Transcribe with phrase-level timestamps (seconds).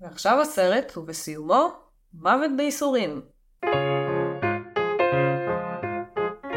[0.00, 1.68] ועכשיו הסרט, ובסיומו,
[2.14, 3.20] מוות בייסורים.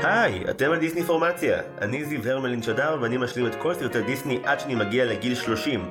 [0.04, 1.62] היי, אתם על דיסני פורמציה.
[1.82, 5.90] אני זיו הרמלין שדר ואני משלים את כל סרטי דיסני עד שאני מגיע לגיל 30.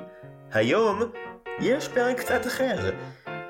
[0.52, 1.02] היום
[1.60, 2.90] יש פרק קצת אחר.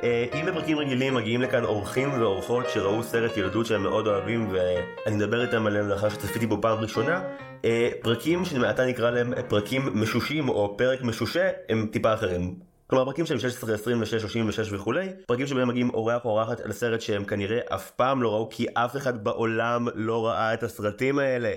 [0.02, 5.16] אה, אם בפרקים רגילים מגיעים לכאן אורחים ואורחות שראו סרט ילדות שהם מאוד אוהבים ואני
[5.16, 7.22] מדבר איתם עליהם לאחר שצפיתי בו פעם ראשונה,
[7.64, 12.69] אה, פרקים שמעתה נקרא להם פרקים משושים או פרק משושה הם טיפה אחרים.
[12.90, 17.00] כלומר פרקים שהם 16, 26, 36 וכולי, פרקים שבהם מגיעים אורח או אורחת על סרט
[17.00, 21.52] שהם כנראה אף פעם לא ראו כי אף אחד בעולם לא ראה את הסרטים האלה.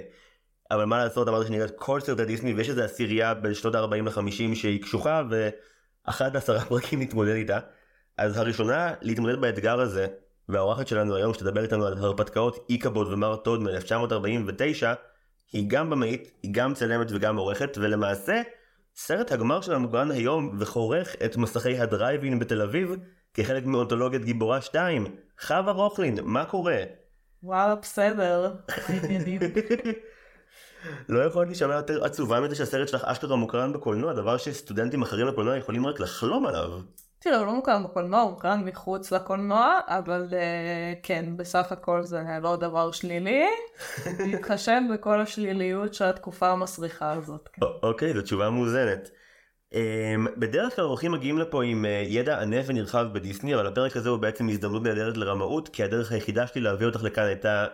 [0.71, 3.95] אבל מה לעשות אמרתי שאני את כל סרטי דיסני ויש איזה עשירייה בין שנות ה-40
[3.95, 7.59] ל-50 שהיא קשוחה ואחת עשרה פרקים להתמודד איתה.
[8.17, 10.07] אז הראשונה להתמודד באתגר הזה
[10.49, 14.85] והאורחת שלנו היום שתדבר איתנו על הרפתקאות איקבוד ומר טוד מ-1949
[15.53, 18.41] היא גם במאית, היא גם צלמת וגם עורכת ולמעשה
[18.95, 22.95] סרט הגמר שלנו כאן היום וחורך את מסכי הדרייבין בתל אביב
[23.33, 25.05] כחלק מאונתולוגיית גיבורה 2.
[25.41, 26.77] חווה רוכלין, מה קורה?
[27.43, 28.53] וואלה, בסדר.
[31.09, 35.57] לא יכולת להישמע יותר עצובה מזה שהסרט שלך אשכרה מוקרן בקולנוע, דבר שסטודנטים אחרים בקולנוע
[35.57, 36.79] יכולים רק לחלום עליו.
[37.23, 40.33] תראה, הוא לא מוקרן בקולנוע, הוא מוקרן מחוץ לקולנוע, אבל uh,
[41.03, 43.45] כן, בסך הכל זה לא דבר שלילי.
[44.27, 47.49] להתחשב בכל השליליות של התקופה המסריחה הזאת.
[47.53, 47.61] כן.
[47.83, 49.11] אוקיי, זו תשובה מאוזנת.
[49.73, 49.75] Um,
[50.37, 54.19] בדרך כלל אורחים מגיעים לפה עם uh, ידע ענף ונרחב בדיסני, אבל הפרק הזה הוא
[54.19, 57.65] בעצם הזדמנות נהדרת לרמאות, כי הדרך היחידה שלי להביא אותך לכאן הייתה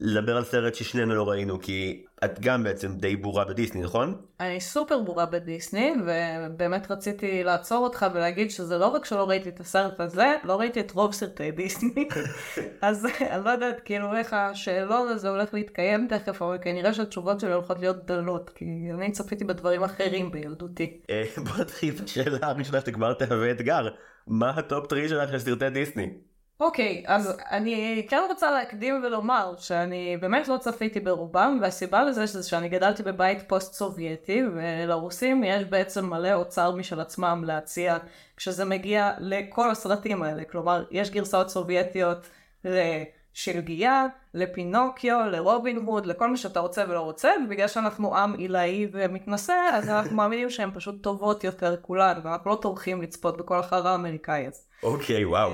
[0.00, 4.14] לדבר על סרט ששנינו לא ראינו, כי את גם בעצם די בורה בדיסני, נכון?
[4.40, 9.60] אני סופר בורה בדיסני, ובאמת רציתי לעצור אותך ולהגיד שזה לא רק שלא ראיתי את
[9.60, 12.08] הסרט הזה, לא ראיתי את רוב סרטי דיסני.
[12.80, 17.52] אז אני לא יודעת כאילו איך השאלון הזה הולך להתקיים תכף, אבל כנראה שהתשובות שלי
[17.52, 21.00] הולכות להיות דלות, כי אני צפיתי בדברים אחרים בילדותי.
[21.10, 23.88] אה, בוא נתחיל בשאלה הראשונה שכבר תהווה אתגר.
[24.26, 26.27] מה ה top three שלך של סרטי דיסני?
[26.60, 32.26] אוקיי, okay, אז אני כן רוצה להקדים ולומר שאני באמת לא צפיתי ברובם, והסיבה לזה
[32.26, 37.96] זה שאני גדלתי בבית פוסט סובייטי, ולרוסים יש בעצם מלא אוצר משל עצמם להציע
[38.36, 40.44] כשזה מגיע לכל הסרטים האלה.
[40.44, 42.28] כלומר, יש גרסאות סובייטיות
[42.64, 49.68] לשלגיה, לפינוקיו, לרובין הוד, לכל מה שאתה רוצה ולא רוצה, ובגלל שאנחנו עם עילאי ומתנשא,
[49.72, 54.46] אז אנחנו מאמינים שהן פשוט טובות יותר כולן, ואנחנו לא טורחים לצפות בכל החרא האמריקאי
[54.46, 54.60] הזה.
[54.82, 55.52] אוקיי, וואו.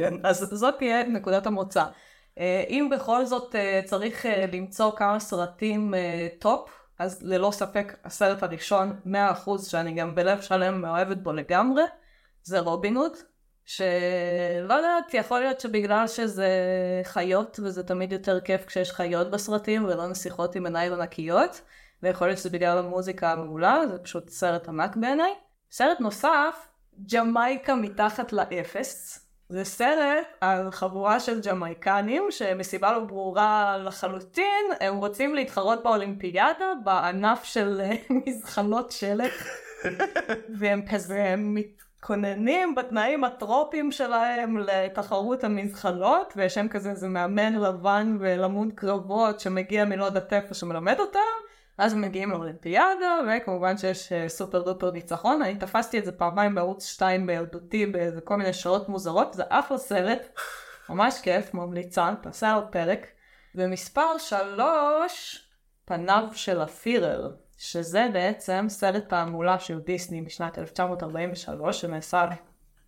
[0.00, 1.84] כן, אז זאת תהיה נקודת המוצא.
[2.38, 5.94] אה, אם בכל זאת אה, צריך אה, למצוא כמה סרטים
[6.38, 9.08] טופ, אז ללא ספק הסרט הראשון, 100%
[9.68, 11.82] שאני גם בלב שלם מאוהבת בו לגמרי,
[12.42, 13.12] זה רובין הוד,
[13.64, 16.48] שלא יודעת, יכול להיות שבגלל שזה
[17.04, 21.60] חיות, וזה תמיד יותר כיף כשיש חיות בסרטים ולא נסיכות עם עיניים ענקיות,
[22.02, 25.32] ויכול להיות שזה בגלל המוזיקה המעולה, זה פשוט סרט ענק בעיניי.
[25.70, 26.68] סרט נוסף,
[27.12, 35.34] ג'מייקה מתחת לאפס, זה סרט על חבורה של ג'מייקנים שמסיבה לא ברורה לחלוטין הם רוצים
[35.34, 37.92] להתחרות באולימפיאדה בענף של אה,
[38.26, 39.30] מזחנות שלג
[40.58, 48.68] והם כזה מתכוננים בתנאים הטרופיים שלהם לתחרות המזחנות ויש שם כזה איזה מאמן לבן ולמוד
[48.74, 51.39] קרבות שמגיע יודעת איפה שמלמד אותם
[51.80, 56.86] אז מגיעים לאולימפיאדה, וכמובן שיש uh, סופר דופר ניצחון, אני תפסתי את זה פעמיים בערוץ
[56.86, 60.38] 2 בילדותי באיזה כל מיני שעות מוזרות, זה אחלה סרט,
[60.88, 63.06] ממש כיף, ממליצה, תעשה על פרק.
[63.54, 65.48] ומספר 3,
[65.84, 72.26] פניו של הפירר, שזה בעצם סרט תעמולה של דיסני משנת 1943, שנעשה,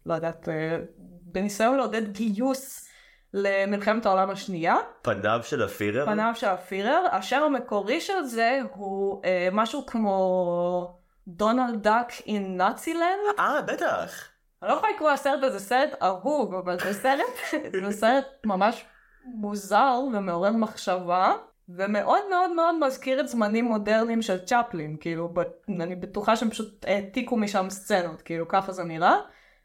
[0.06, 0.78] לא יודעת, אה,
[1.22, 2.88] בניסיון לעודד גיוס
[3.34, 4.76] למלחמת העולם השנייה.
[5.02, 6.06] פניו של הפירר?
[6.06, 7.06] פניו של הפירר.
[7.12, 10.94] השם המקורי של זה הוא אה, משהו כמו
[11.28, 13.18] דונלד דאק אין נאצילנד.
[13.38, 14.28] אה, בטח.
[14.62, 17.52] אני לא יכולה לקרוא לסרט הזה סרט אהוב, אבל זה סרט,
[17.86, 18.84] זה סרט ממש
[19.24, 21.32] מוזר ומעורר מחשבה.
[21.68, 25.34] ומאוד מאוד מאוד מזכיר את זמנים מודרניים של צ'פלין, כאילו,
[25.68, 29.16] אני בטוחה שהם פשוט העתיקו משם סצנות, כאילו, ככה זה נראה.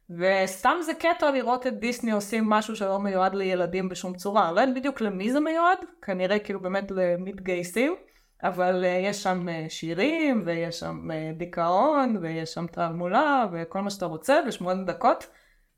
[0.09, 4.51] וסתם זה קטע לראות את דיסני עושים משהו שלא מיועד לילדים בשום צורה.
[4.51, 7.95] לא יודעת בדיוק למי זה מיועד, כנראה כאילו באמת למתגייסים,
[8.43, 13.89] אבל uh, יש שם uh, שירים, ויש שם uh, דיכאון, ויש שם תעמולה, וכל מה
[13.89, 15.27] שאתה רוצה, בשמונה דקות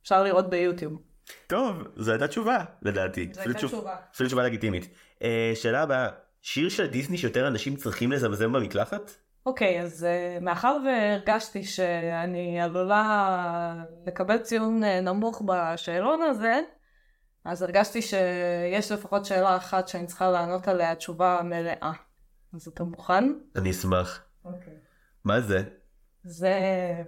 [0.02, 1.02] אפשר לראות ביוטיוב.
[1.48, 3.30] טוב, זו הייתה תשובה לדעתי.
[3.34, 3.96] זו הייתה תשובה.
[4.14, 4.90] אפילו תשובה לגיטימית.
[5.20, 5.24] Uh,
[5.56, 6.10] שאלה הבאה,
[6.42, 9.12] שיר של דיסני שיותר אנשים צריכים לזמזם במקלחת?
[9.50, 10.08] אוקיי, okay, אז
[10.40, 16.60] uh, מאחר והרגשתי שאני עלולה לקבל ציון uh, נמוך בשאלון הזה,
[17.46, 21.92] אז הרגשתי שיש לפחות שאלה אחת שאני צריכה לענות עליה תשובה מלאה.
[22.54, 23.24] אז אתה מוכן?
[23.56, 24.24] אני אשמח.
[24.46, 24.74] אוקיי.
[24.74, 24.78] Okay.
[25.24, 25.64] מה זה?
[26.24, 26.54] זה...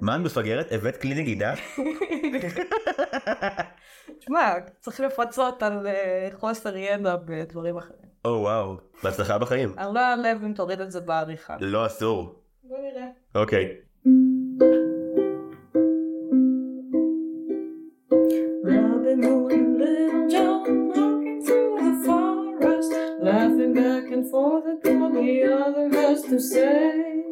[0.01, 0.71] מה את מפגרת?
[0.71, 1.53] הבאת כלי נגידה?
[4.19, 8.10] תשמע, צריך לפצות על אה, חוסר ידע בדברים אחרים.
[8.25, 9.73] או וואו, בהצלחה בחיים.
[9.77, 11.57] אני לא אעלב אם תוריד את זה בעריכה.
[11.59, 12.35] לא אסור.
[12.63, 13.07] בוא נראה.
[13.35, 13.75] אוקיי.
[23.31, 25.31] Laughing back and forth at what the
[25.63, 27.30] other has to say.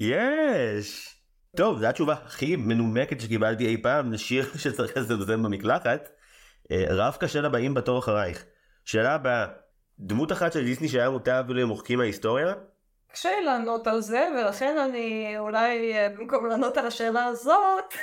[0.00, 1.16] יש!
[1.56, 6.08] טוב, זו התשובה הכי מנומקת שקיבלתי אי פעם לשיר שצריך לזמזם במקלחת.
[6.70, 8.44] אה, רב קשה לבאים בתור אחרייך.
[8.84, 9.46] שאלה הבאה,
[9.98, 12.54] דמות אחת של דיסני שהיה מוטה אפילו למוחקים מההיסטוריה?
[13.12, 17.94] קשה לענות על זה, ולכן אני אולי אה, במקום לענות על השאלה הזאת,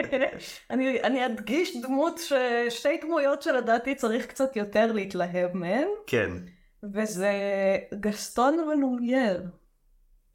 [0.70, 2.32] אני, אני אדגיש דמות, ש...
[2.68, 6.30] שתי דמויות שלדעתי צריך קצת יותר להתלהב מהן, כן.
[6.94, 7.32] וזה
[8.00, 9.42] גסטון ולומייר.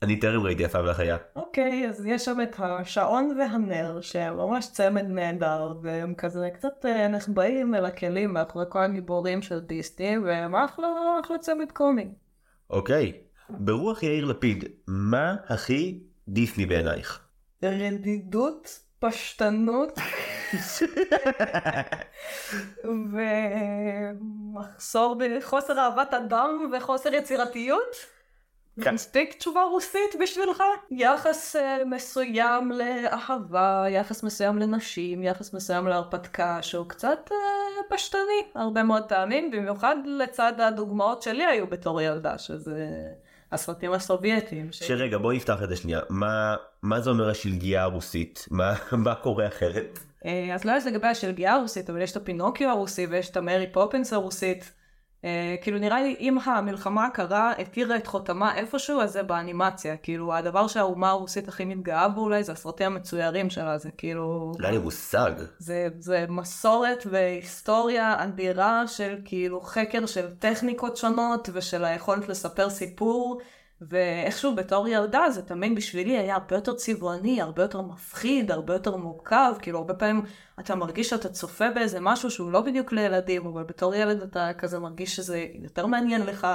[0.01, 1.17] אני טרם ראיתי יפה והחיה.
[1.35, 7.07] אוקיי, אז יש שם את השעון והנר, שהם ממש צמד נהדר, והם כזה קצת אה,
[7.07, 10.87] נחבאים אל הכלים מאחורי כל הגיבורים של דיסני, והם אחלה,
[11.23, 12.07] אחלה צמד קומי.
[12.69, 13.13] אוקיי,
[13.49, 17.19] ברוח יאיר לפיד, מה הכי דיסני בעינייך?
[17.63, 19.99] רדידות, פשטנות,
[24.53, 28.20] ומחסור בחוסר אהבת אדם וחוסר יצירתיות.
[28.77, 30.63] מספיק תשובה רוסית בשבילך?
[30.91, 37.37] יחס אה, מסוים לאהבה, יחס מסוים לנשים, יחס מסוים להרפתקה, שהוא קצת אה,
[37.95, 42.87] פשטני הרבה מאוד פעמים, במיוחד לצד הדוגמאות שלי היו בתור ילדה, שזה
[43.51, 44.71] הסרטים הסובייטיים.
[44.71, 45.99] ש- שרגע, בואי נפתח את זה שנייה.
[46.09, 48.47] מה, מה זה אומר השלגיה הרוסית?
[48.51, 48.73] מה,
[49.05, 49.99] מה קורה אחרת?
[50.25, 53.67] אה, אז לא יודעת לגבי השלגיה הרוסית, אבל יש את הפינוקיו הרוסי ויש את המרי
[53.71, 54.71] פופינס הרוסית.
[55.25, 59.97] אה, כאילו נראה לי אם המלחמה הקרה התירה את חותמה איפשהו, אז זה באנימציה.
[59.97, 64.51] כאילו הדבר שהאומה הרוסית הכי מתגאה בו אולי זה הסרטים המצוירים שלה, זה כאילו...
[64.59, 65.31] לא היה לי מושג.
[65.57, 73.41] זה, זה מסורת והיסטוריה אדירה של כאילו חקר של טכניקות שונות ושל היכולת לספר סיפור
[73.89, 78.95] ואיכשהו בתור ילדה זה תמיד בשבילי היה הרבה יותר צבעוני, הרבה יותר מפחיד, הרבה יותר
[78.95, 80.21] מורכב, כאילו הרבה פעמים
[80.59, 84.79] אתה מרגיש שאתה צופה באיזה משהו שהוא לא בדיוק לילדים, אבל בתור ילד אתה כזה
[84.79, 86.47] מרגיש שזה יותר מעניין לך.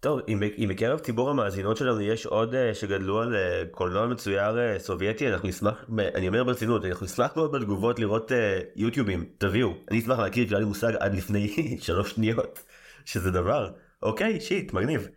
[0.00, 4.50] טוב, אם, אם בקרב ציבור המאזינות שלנו יש עוד uh, שגדלו על uh, קולנוע מצויר
[4.56, 8.32] uh, סובייטי, אנחנו נשמח, אני אומר ברצינות, אנחנו נשמח מאוד בתגובות לראות
[8.76, 11.56] יוטיובים, תביאו, אני אשמח להכיר, כי לא היה לי מושג עד לפני
[11.86, 12.62] שלוש שניות,
[13.04, 13.70] שזה דבר.
[14.02, 15.08] אוקיי, שיט, מגניב.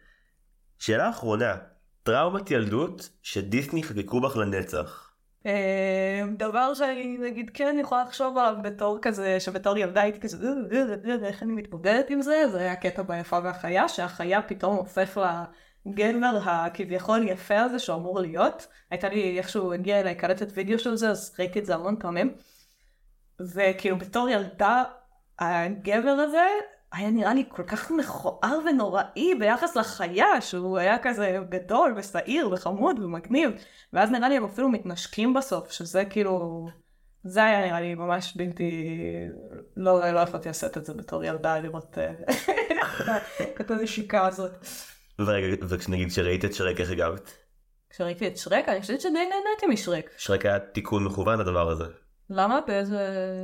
[0.86, 1.56] שאלה אחרונה,
[2.04, 5.12] טראומת ילדות שדיסני חגגו בך לנצח.
[5.46, 10.54] אה, דבר שאני נגיד כן יכולה לחשוב עליו בתור כזה, שבתור ילדה הייתי כזה, "אה,
[10.78, 15.18] אה, אה, איך אני מתמודדת עם זה, זה היה קטע ביפה והחיה, שהחיה פתאום הופך
[15.86, 18.68] לגבר הכביכול יפה הזה שאמור להיות.
[18.92, 22.36] הייתה לי איכשהו הגיע אליי קלטת וידאו של זה, אז ראיתי את זה המון פעמים.
[23.40, 24.84] וכאילו בתור ילדה,
[25.40, 26.48] הגבר הזה
[26.94, 33.00] היה נראה לי כל כך מכוער ונוראי ביחס לחיה, שהוא היה כזה גדול ושעיר וחמוד
[33.00, 33.52] ומגניב,
[33.94, 36.68] ואז נראה לי הם אפילו מתנשקים בסוף, שזה כאילו...
[37.24, 38.98] זה היה נראה לי ממש בלתי...
[39.78, 42.12] לא, לא יכולתי לעשות את זה בתור ילדה, לראות אה,
[43.62, 44.52] את הנשיקה הזאת.
[45.20, 47.34] ורגע, וכשנגיד שראית את שרק איך הגבת?
[47.90, 50.10] כשראיתי את שרק, אני חושבת שדי נהניתי משרק.
[50.18, 51.86] שרק היה תיקון מכוון לדבר הזה.
[52.36, 52.60] למה?
[52.68, 52.98] באיזה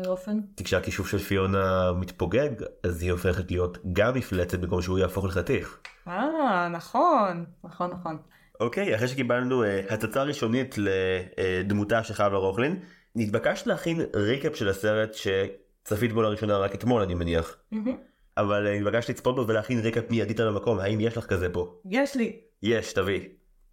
[0.08, 0.39] אופן?
[0.58, 2.50] כי כשהכישוף של פיונה מתפוגג,
[2.84, 5.79] אז היא הופכת להיות גם מפלצת במקום שהוא יהפוך לחתיך.
[6.08, 8.17] אה, נכון, נכון, נכון.
[8.60, 12.79] אוקיי, אחרי שקיבלנו uh, הצצה ראשונית לדמותה של חווה רוכלין,
[13.15, 17.58] נתבקשת להכין ריקאפ של הסרט שצפית בו לראשונה רק אתמול, אני מניח.
[17.72, 17.98] מהמם.
[18.38, 21.79] אבל אה, התבקשתי לצפות בו ולהכין רקע מיידית על המקום, האם יש לך כזה פה?
[21.86, 22.39] יש לי.
[22.63, 23.19] יש, תביא.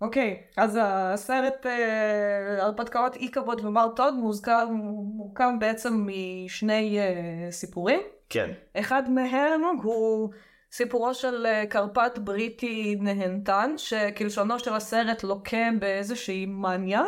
[0.01, 8.01] אוקיי, אז הסרט אה, הרפתקאות אי כבוד ומר טוד מורכב בעצם משני אה, סיפורים.
[8.29, 8.51] כן.
[8.75, 10.31] אחד מהם הוא
[10.73, 17.03] סיפורו של אה, קרפט בריטי נהנתן, שכלשונו של הסרט לוקה באיזושהי מניה,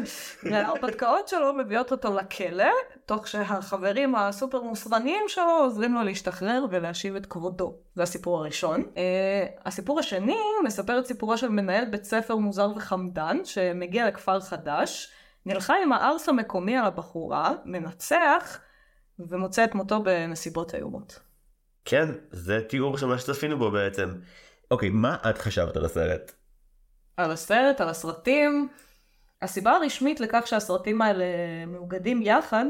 [0.50, 2.70] וההרפתקאות שלו מביאות אותו לכלא,
[3.06, 7.74] תוך שהחברים הסופר מוסרניים שלו עוזרים לו להשתחרר ולהשיב את כבודו.
[7.94, 8.82] זה הסיפור הראשון.
[8.82, 8.88] Uh,
[9.66, 15.12] הסיפור השני מספר את סיפורו של מנהל בית ספר מוזר וחמדן, שמגיע לכפר חדש,
[15.46, 18.60] נלחם עם הארס המקומי על הבחורה, מנצח,
[19.18, 21.31] ומוצא את מותו בנסיבות איומות.
[21.84, 24.08] כן, זה תיאור של מה שצפינו בו בעצם.
[24.70, 26.32] אוקיי, מה את חשבת על הסרט?
[27.16, 28.68] על הסרט, על הסרטים.
[29.42, 31.24] הסיבה הרשמית לכך שהסרטים האלה
[31.66, 32.64] מאוגדים יחד,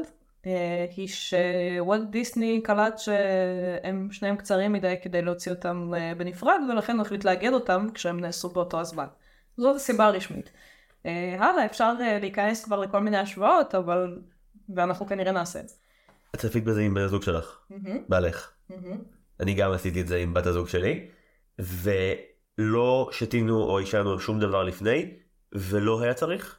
[0.47, 6.97] אה, היא שוולט דיסני קלט שהם שניהם קצרים מדי כדי להוציא אותם אה, בנפרד, ולכן
[6.97, 9.07] הוא החליט לאגד אותם כשהם נעשו באותו הזמן.
[9.57, 10.51] זאת הסיבה הרשמית.
[11.07, 14.19] אה, הלאה, אפשר להיכנס כבר לכל מיני השוואות, אבל...
[14.75, 15.75] ואנחנו כנראה נעשה את זה.
[16.35, 17.59] את צפית בזה עם בן הזוג שלך,
[18.09, 18.52] בעלך.
[19.41, 21.09] אני גם עשיתי את זה עם בת הזוג שלי,
[21.59, 25.17] ולא שתינו או עישנו שום דבר לפני,
[25.53, 26.59] ולא היה צריך.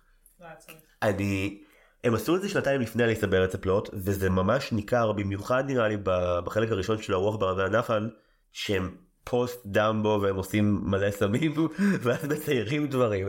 [1.02, 1.64] אני...
[2.04, 5.98] הם עשו את זה שנתיים לפני עליסה בארץ הפלאות, וזה ממש ניכר, במיוחד נראה לי
[6.44, 8.10] בחלק הראשון של הרוח ברבי הנחל,
[8.52, 11.54] שהם פוסט דמבו והם עושים מלא סמים,
[12.04, 13.28] ואז מציירים דברים.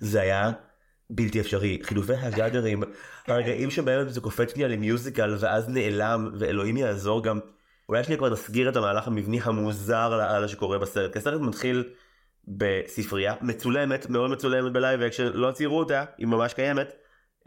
[0.00, 0.50] זה היה
[1.10, 1.78] בלתי אפשרי.
[1.82, 2.82] חילופי הז'אנרים,
[3.26, 7.40] הרגעים שבהם זה קופץ לי על musical ואז נעלם, ואלוהים יעזור גם.
[7.88, 11.12] אולי שנייה כבר נסגיר את המהלך המבני המוזר לאללה שקורה בסרט.
[11.12, 11.84] כי הסרט מתחיל
[12.48, 16.92] בספרייה מצולמת, מאוד מצולמת ב live action, לא ציירו אותה, היא ממש קיימת.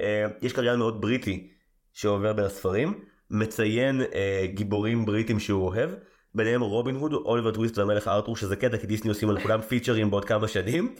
[0.01, 1.49] אה, יש קריין מאוד בריטי
[1.93, 2.99] שעובר בין הספרים,
[3.31, 5.89] מציין אה, גיבורים בריטים שהוא אוהב,
[6.35, 10.11] ביניהם רובין הוד, אוליבר טוויסט והמלך ארתור, שזה קטע כי דיסני עושים על כולם פיצ'רים
[10.11, 10.95] בעוד כמה שנים.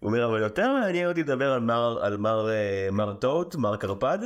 [0.00, 3.76] הוא אומר אבל יותר מעניין אותי לדבר על מר, על מר, אה, מר טוט, מר
[3.76, 4.18] קרפד.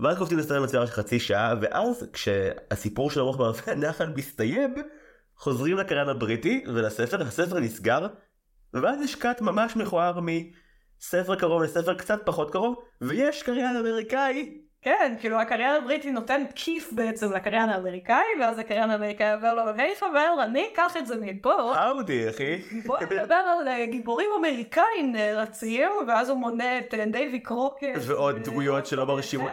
[0.00, 4.74] ואז קופצים לסרט מצויר של חצי שעה, ואז כשהסיפור של הרוח בערבי הנחל מסתיים,
[5.36, 8.06] חוזרים לקריין הבריטי ולספר, הספר נסגר,
[8.74, 14.64] ואז יש קאט ממש מכוער מספר קרוב לספר קצת פחות קרוב, ויש קריין אמריקאי.
[14.82, 19.96] כן, כאילו הקריין הבריטי נותן כיף בעצם לקריין האמריקאי, ואז הקריין האמריקאי אומר לו, היי
[19.96, 21.74] חבר, אני אקח את זה מפה.
[21.74, 22.62] אהבתי אחי.
[22.86, 27.86] בוא נדבר על אה, גיבורים אמריקאים נערצים, ואז הוא מונה את אה, דייווי קרוקט.
[28.00, 29.52] ועוד דמויות שלא מרשימות.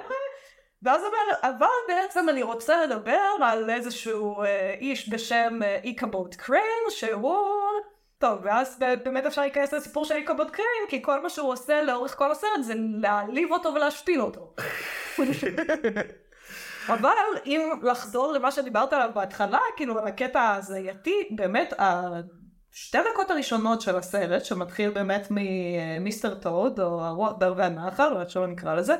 [0.84, 6.84] ואז אומר, אבל בעצם אני רוצה לדבר על איזשהו אה, איש בשם אה, איקבוט קריין,
[6.90, 7.38] שהוא...
[8.18, 12.18] טוב, ואז באמת אפשר להיכנס לסיפור של איקבוט קריין, כי כל מה שהוא עושה לאורך
[12.18, 14.54] כל הסרט זה להעליב אותו ולהשפיל אותו.
[16.94, 17.10] אבל
[17.46, 23.96] אם לחזור למה שדיברת עליו בהתחלה, כאילו על הקטע ההזייתי, באמת השתי דקות הראשונות של
[23.96, 28.96] הסרט, שמתחיל באמת ממיסטר טוד, או הרוח בערבי הנחל, או איך שלא נקרא לזה,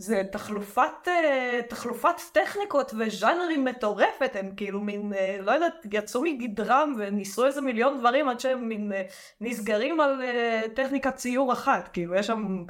[0.00, 6.94] זה תחלופת, אה, תחלופת טכניקות וז'אנרים מטורפת, הם כאילו מין, אה, לא יודעת, יצאו מגדרם
[6.98, 9.02] וניסו איזה מיליון דברים עד שהם מין אה,
[9.40, 10.22] נסגרים על
[10.74, 12.64] טכניקת ציור אחת, כאילו יש שם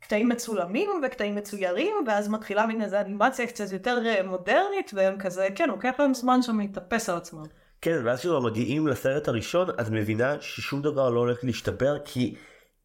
[0.00, 5.68] קטעים מצולמים וקטעים מצוירים, ואז מתחילה מין איזה אנימציה קצת יותר מודרנית, והם כזה, כן,
[5.68, 7.44] לוקח להם זמן שם להתאפס על עצמם.
[7.80, 12.34] כן, ואז כשהם מגיעים לסרט הראשון, את מבינה ששום דבר לא הולך להשתפר, כי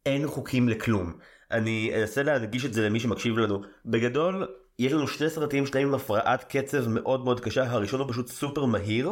[0.06, 1.12] אין חוקים לכלום.
[1.50, 3.62] אני אנסה להנגיש את זה למי שמקשיב לנו.
[3.86, 4.48] בגדול,
[4.78, 8.64] יש לנו שני סרטים, שניים עם הפרעת קצב מאוד מאוד קשה, הראשון הוא פשוט סופר
[8.64, 9.10] מהיר,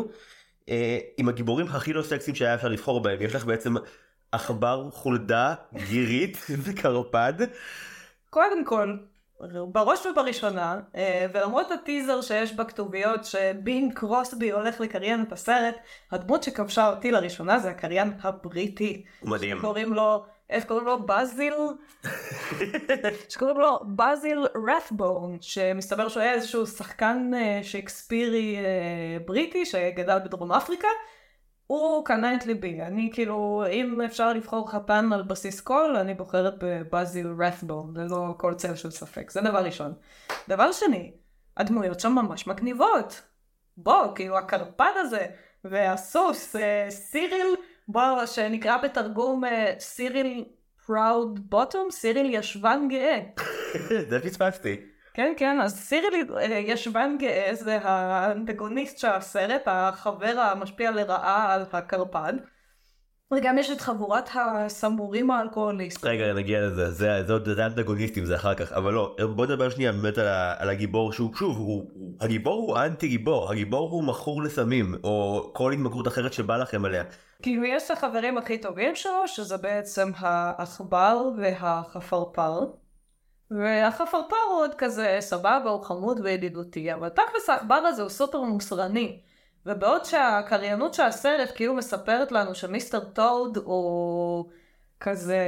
[0.69, 3.23] אה, עם הגיבורים הכי לא סקסיים שהיה אפשר לבחור בהם.
[3.23, 3.75] יש לך בעצם
[4.33, 5.55] עכבר, חולדה,
[5.89, 7.35] גירית וקרפד.
[8.31, 8.97] קודם כל,
[9.73, 15.75] בראש ובראשונה, אה, ולמרות הטיזר שיש בכתוביות שבין קרוסבי הולך לקריין את הסרט,
[16.13, 19.05] הדמות שכבשה אותי לראשונה זה הקריין הבריטי.
[19.23, 19.59] מדהים.
[19.59, 21.07] שקוראים לו איך קוראים לו?
[21.07, 21.55] באזיל?
[23.29, 30.53] שקוראים לו באזיל רת'בון, שמסתבר שהוא היה איזשהו שחקן אה, שייקספירי אה, בריטי שגדל בדרום
[30.53, 30.89] אפריקה.
[31.67, 36.55] הוא קנה את ליבי, אני כאילו, אם אפשר לבחור חתן על בסיס קול, אני בוחרת
[36.59, 39.93] בבאזיל רת'בון, ללא כל צל של ספק, זה דבר ראשון.
[40.49, 41.13] דבר שני,
[41.57, 43.23] הדמויות שם ממש מגניבות.
[43.77, 45.27] בוא, כאילו הקרפד הזה,
[45.65, 47.55] והסוס, אה, סיריל,
[47.89, 49.43] בוא, שנקרא בתרגום
[49.79, 50.45] סיריל
[50.87, 53.21] פראוד בוטום, סיריל ישבן גאה.
[54.11, 54.77] זה פספסתי.
[55.15, 61.65] כן, כן, אז סיריל אה, ישבן גאה זה האנטגוניסט של הסרט, החבר המשפיע לרעה על
[61.73, 62.33] הקרפד.
[63.33, 66.11] וגם יש את חבורת הסמורים האלכוהוליסטים.
[66.11, 69.71] רגע נגיע לזה זה זה עוד זה אנטגוניסטים זה אחר כך אבל לא בוא נדבר
[69.71, 70.27] שנייה באמת על,
[70.59, 71.85] על הגיבור שהוא שוב הוא-
[72.21, 77.05] הגיבור הוא אנטי גיבור הגיבור הוא מכור לסמים או כל התמכרות אחרת שבא לכם עליה.
[77.43, 82.61] כאילו יש את החברים הכי טובים שלו, שזה בעצם העכבר והחפרפר.
[83.51, 89.21] והחפרפר הוא עוד כזה סבבה, הוא חמוד וידידותי, אבל תכלס העכבר הזה הוא סופר מוסרני.
[89.67, 94.51] ובעוד שהקריינות של הסרט כאילו מספרת לנו שמיסטר טוד הוא
[95.01, 95.39] כזה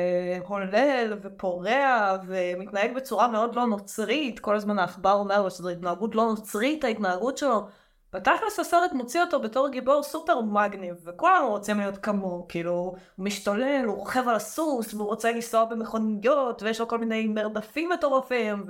[0.46, 6.24] הולל ופורע ומתנהג בצורה מאוד לא נוצרית, כל הזמן העכבר אומר לו שזו התנהגות לא
[6.26, 7.66] נוצרית ההתנהגות שלו.
[8.12, 13.84] בתכלס הסרט מוציא אותו בתור גיבור סופר מגניב, וכולנו רוצים להיות כמוהו, כאילו, הוא משתולל,
[13.86, 18.64] הוא רוכב על הסוס, והוא רוצה לנסוע במכוניות, ויש לו כל מיני מרדפים מטורפים,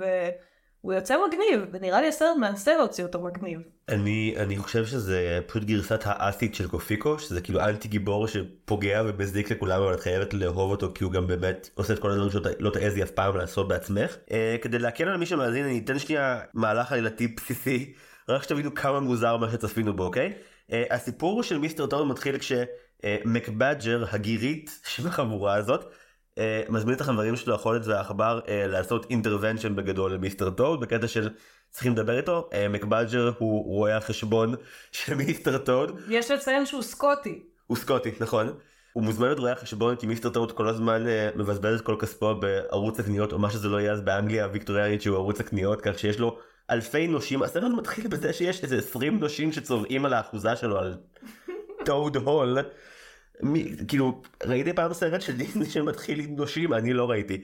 [0.83, 3.59] והוא יוצא מגניב, ונראה לי הסרט מנסה להוציא אותו מגניב.
[3.89, 9.51] אני אני חושב שזה פשוט גרסת האסית של קופיקו שזה כאילו אנטי גיבור שפוגע ומזיק
[9.51, 12.69] לכולם אבל את חייבת לאהוב אותו כי הוא גם באמת עושה את כל הדברים שלא
[12.69, 14.17] תעזי אף פעם לעשות בעצמך.
[14.31, 17.93] אה, כדי להקל על מי שמאזין אני אתן שנייה מהלך עלילתי בסיסי
[18.29, 20.33] רק שתבינו כמה מוזר מה שצפינו בו אוקיי.
[20.71, 25.89] אה, הסיפור של מיסטר טוד מתחיל כשמקבדג'ר הגירית של החבורה הזאת אה,
[26.69, 31.29] מזמין את החברים שלו החולד והעכבר אה, לעשות intervention בגדול למיסטר טוד בקטע של
[31.69, 34.55] צריכים לדבר איתו אה, מקבאדג'ר הוא רואה החשבון
[34.91, 37.43] של מיסטר טוד יש לציין שהוא סקוטי.
[37.67, 38.53] הוא סקוטי נכון.
[38.93, 42.35] הוא מוזמן להיות רואה החשבון כי מיסטר טוד כל הזמן אה, מבזבז את כל כספו
[42.35, 46.19] בערוץ הקניות או מה שזה לא יהיה אז באנגליה הוויקטוריאנית שהוא ערוץ הקניות כך שיש
[46.19, 46.37] לו
[46.69, 50.97] אלפי נושים הסרט מתחיל בזה שיש איזה 20 נושים שצובאים על האחוזה שלו על
[51.85, 52.57] טוד הול.
[53.41, 57.43] מי, כאילו ראיתי פעם סרט של דיסני שמתחיל עם נושים אני לא ראיתי.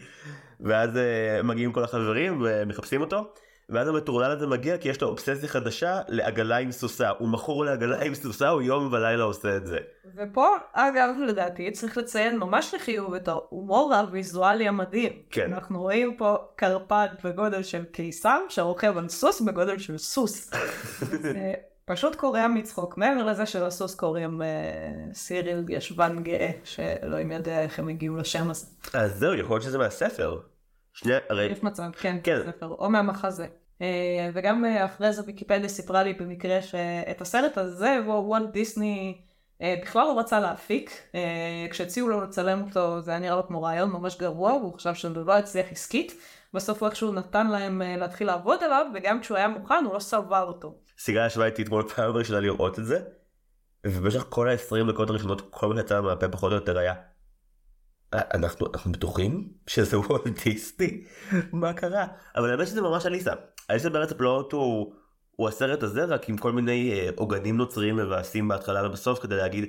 [0.59, 3.33] ואז uh, מגיעים כל החברים ומחפשים אותו
[3.69, 8.01] ואז המטורלל הזה מגיע כי יש לו אובססיה חדשה לעגלה עם סוסה הוא מכור לעגלה
[8.01, 9.77] עם סוסה הוא יום ולילה עושה את זה.
[10.15, 15.11] ופה, אגב, לדעתי, צריך לציין ממש לחיוב את ההומור הוויזואלי המדהים.
[15.29, 15.53] כן.
[15.53, 20.51] אנחנו רואים פה קרפד בגודל של קיסם, שרוכב על סוס בגודל של סוס.
[21.85, 22.97] פשוט קורע מצחוק.
[22.97, 24.47] מעבר לזה שלסוס קוראים אה,
[25.13, 28.67] סיריל ישבן גאה, שאלוהים יודע איך הם הגיעו לשם הזה.
[28.93, 30.39] אז זהו יכול להיות שזה מהספר.
[30.93, 32.39] שני הרי יש מצב, כן, כן.
[32.45, 33.47] ספר, או מהמחזה.
[33.81, 39.21] אה, וגם אה, אחרי זה ויקיפדיה סיפרה לי במקרה שאת הסרט הזה וולט דיסני
[39.61, 40.91] אה, בכלל לא רצה להפיק.
[41.15, 44.93] אה, כשהציעו לו לצלם אותו זה היה נראה לו כמו רעיון ממש גרוע והוא חשב
[44.93, 46.15] שזה לא יצליח עסקית.
[46.53, 49.99] בסוף הוא איכשהו נתן להם אה, להתחיל לעבוד עליו וגם כשהוא היה מוכן הוא לא
[49.99, 50.75] סבר אותו.
[50.99, 52.99] סיגל ישבה איתי אתמול פעם ראשונה לראות את זה.
[53.87, 56.93] ובמשך כל ה-20 דקות הראשונות כל מה שיצא מהפה פחות או יותר היה.
[58.13, 61.03] "אה, אנחנו בטוחים שזה וולט דיסני
[61.51, 63.33] מה קרה אבל האמת שזה ממש אליסה.
[63.71, 64.93] אליסה בארץ הפלאות הוא
[65.35, 69.65] הוא הסרט הזה רק עם כל מיני אה, עוגנים נוצריים מבאסים בהתחלה ובסוף כדי להגיד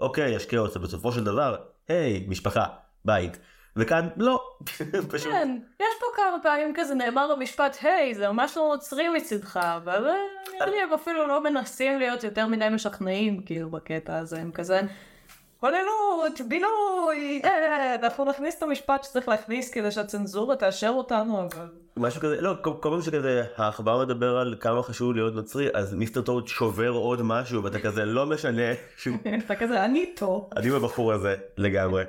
[0.00, 1.56] אוקיי יש כאוס ובסופו של דבר
[1.88, 2.66] היי משפחה
[3.04, 3.38] בית
[3.76, 4.42] וכאן לא
[5.10, 9.56] פשוט כן, יש פה כמה פעמים כזה נאמר במשפט היי זה ממש לא נוצרי מצדך
[9.56, 10.14] אבל אה,
[10.54, 14.80] נראה לי הם אפילו לא מנסים להיות יותר מדי משכנעים כאילו בקטע הזה הם כזה
[15.60, 22.20] כוללות, בילוי, אה, אנחנו נכניס את המשפט שצריך להכניס כדי שהצנזורה תאשר אותנו אבל משהו
[22.20, 26.48] כזה לא כל, פעם שכזה העכבר מדבר על כמה חשוב להיות נוצרי אז מיסטר טוד
[26.48, 30.50] שובר עוד משהו ואתה כזה לא משנה שהוא אתה כזה אני איתו.
[30.56, 32.04] אני הבחור הזה לגמרי.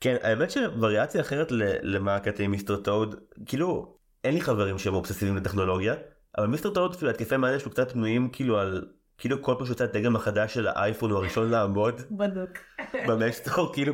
[0.00, 3.14] כן האמת שוריאציה אחרת למה הקטע עם מיסטר טוד
[3.46, 5.94] כאילו אין לי חברים שהם אובססיביים לטכנולוגיה
[6.38, 8.86] אבל מיסטר טוד כאילו התקפי מאניה שלו קצת בנויים כאילו על
[9.18, 12.50] כאילו כל פעם שיוצא הדגם החדש של האייפון הוא הראשון לעמוד בתור.
[13.08, 13.92] במיסטר טוד כאילו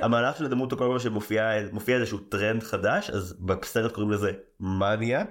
[0.00, 4.32] המהלך של הדמות הוא כל פעם שמופיע מופיע איזשהו טרנד חדש אז בסרט קוראים לזה
[4.60, 5.24] מניה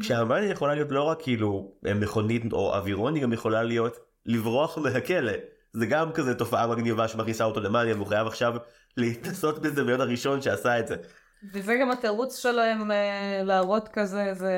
[0.00, 5.32] כשהמניה יכולה להיות לא רק כאילו מכונית או אווירון היא גם יכולה להיות לברוח מהכלא
[5.74, 8.54] זה גם כזה תופעה מגניבה שמכניסה אותו למאניה והוא חייב עכשיו
[8.96, 10.96] להתנסות בזה להיות הראשון שעשה את זה.
[11.52, 14.52] וזה גם התירוץ שלהם אה, להראות כזה, זה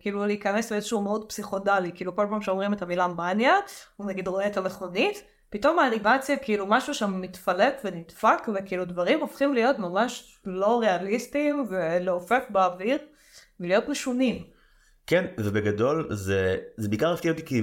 [0.00, 3.54] כאילו להיכנס לאיזשהו מאוד פסיכודלי, כאילו כל פעם שאומרים את המילה מניה,
[3.96, 9.54] הוא נגיד רואה את המכונית, פתאום האנימציה כאילו משהו שם מתפלט ונדפק, וכאילו דברים הופכים
[9.54, 12.98] להיות ממש לא ריאליסטיים ולעופף באוויר,
[13.60, 14.44] ולהיות משונים.
[15.06, 17.62] כן ובגדול זה זה בעיקר הפתיע אותי כי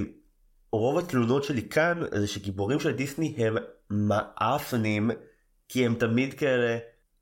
[0.72, 3.56] רוב התלונות שלי כאן זה שגיבורים של דיסני הם
[3.90, 5.10] מעפנים
[5.68, 6.78] כי הם תמיד כאלה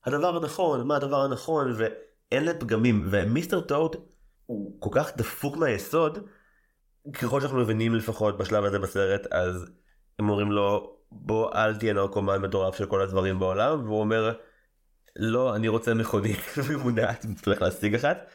[0.06, 3.08] הדבר הנכון מה הדבר הנכון ואין להם פגמים.
[3.10, 3.96] ומיסטר טוד
[4.46, 6.18] הוא כל כך דפוק מהיסוד
[7.12, 9.66] ככל שאנחנו מבינים לפחות בשלב הזה בסרט אז
[10.18, 14.32] הם אומרים לו בוא אל תהיה נרקומן מטורף של כל הדברים בעולם והוא אומר
[15.16, 16.38] לא אני רוצה מכונית
[16.70, 18.26] ממונעת אני צריך להשיג אחת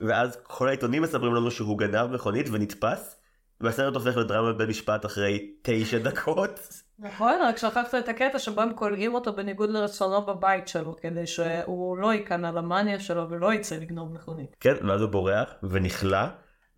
[0.00, 3.23] ואז כל העיתונים מספרים לנו שהוא גנב מכונית ונתפס
[3.60, 6.68] והסרט הופך לדרמה בבית משפט אחרי תשע דקות.
[6.98, 11.98] נכון, רק שכחת את הקטע שבו הם כולאים אותו בניגוד לרצונו בבית שלו, כדי שהוא
[11.98, 14.56] לא ייכנע למאניה שלו ולא יצא לגנוב מכונית.
[14.60, 16.26] כן, ואז הוא בורח ונכלא,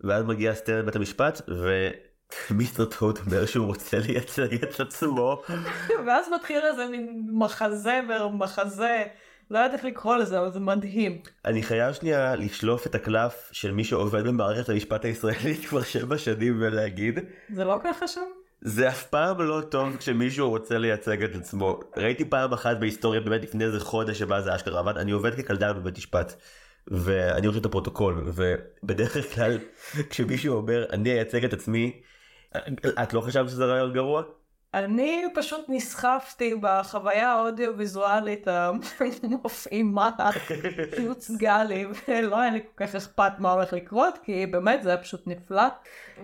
[0.01, 1.41] ואז מגיע סטרן לבית המשפט,
[2.49, 5.41] ומיסטר טוד אומר שהוא רוצה לייצג את עצמו.
[6.07, 9.03] ואז מתחיל איזה מין מחזמר, מחזה,
[9.51, 11.21] לא יודעת איך לקרוא לזה, אבל זה מדהים.
[11.45, 16.57] אני חייב שנייה לשלוף את הקלף של מי שעובד במערכת המשפט הישראלית כבר שבע שנים
[16.61, 17.19] ולהגיד,
[17.53, 18.21] זה לא ככה שם?
[18.61, 21.79] זה אף פעם לא טוב כשמישהו רוצה לייצג את עצמו.
[21.97, 25.73] ראיתי פעם אחת בהיסטוריה באמת לפני איזה חודש שבה זה אשכרה עבד, אני עובד כקלדן
[25.73, 26.33] בבית משפט.
[26.87, 29.57] ואני רוצה את הפרוטוקול ובדרך כלל
[30.09, 32.01] כשמישהו אומר אני אייצג את עצמי
[33.03, 34.23] את לא חשבת שזה רעיון גרוע?
[34.77, 40.09] אני פשוט נסחפתי בחוויה האודיו-ויזואלית המפעימה
[40.95, 44.97] שהוצגה לי, ולא היה לי כל כך אכפת מה הולך לקרות, כי באמת זה היה
[44.97, 45.63] פשוט נפלא.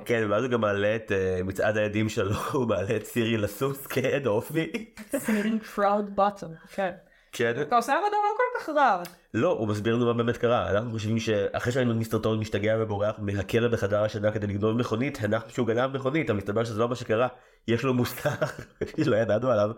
[0.05, 3.87] כן, ואז הוא גם מעלה את uh, מצעד העדים שלו, הוא מעלה את סירי לסוס
[3.87, 4.71] כעד אופי.
[5.17, 6.91] סירי פראוד בוטום, כן.
[7.33, 7.53] כן.
[7.61, 9.03] אתה עושה עבודה לא כל כך רע.
[9.33, 10.69] לא, הוא מסביר לנו מה באמת קרה.
[10.69, 15.17] אנחנו חושבים שאחרי שהיינו את מיסטר טון משתגע ובורח מהכלא בחדר השינה כדי לגנוב מכונית,
[15.21, 17.27] הנחנו שהוא גנב מכונית, אבל מסתבר שזה לא מה שקרה.
[17.67, 18.29] יש לו מוסתר,
[19.05, 19.71] לא ידענו עליו.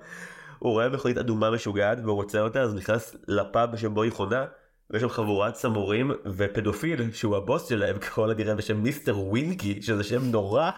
[0.59, 4.45] הוא רואה מכונית אדומה משוגעת והוא רוצה אותה, אז נכנס לפאב שבו היא חונה,
[4.89, 10.21] ויש שם חבורת סמורים ופדופיל שהוא הבוס שלהם ככל הנראה בשם מיסטר ווינקי, שזה שם
[10.25, 10.71] נורא.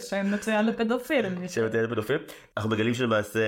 [0.00, 1.26] שם מצוין לפדופיל.
[1.48, 2.18] שם מצוין לפדופיל.
[2.56, 3.40] אנחנו מגלים שלמעשה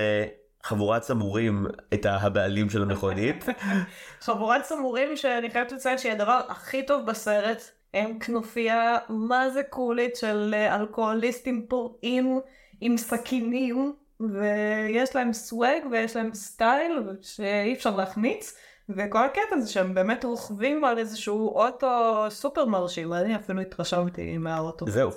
[0.63, 3.45] חבורת סמורים הייתה הבעלים של המכונית.
[4.21, 7.63] חבורת סמורים שאני חייבת לציין שהיא הדבר הכי טוב בסרט.
[7.93, 12.39] הם כנופיה מה זה קולית של אלכוהוליסטים פורעים
[12.81, 18.57] עם סכינים ויש להם swag ויש להם style שאי אפשר להחמיץ.
[18.95, 24.85] וכל הקטע זה שהם באמת רוכבים על איזשהו אוטו סופר מרשים, אני אפילו התרשמתי מהאוטו.
[24.89, 25.11] זהו,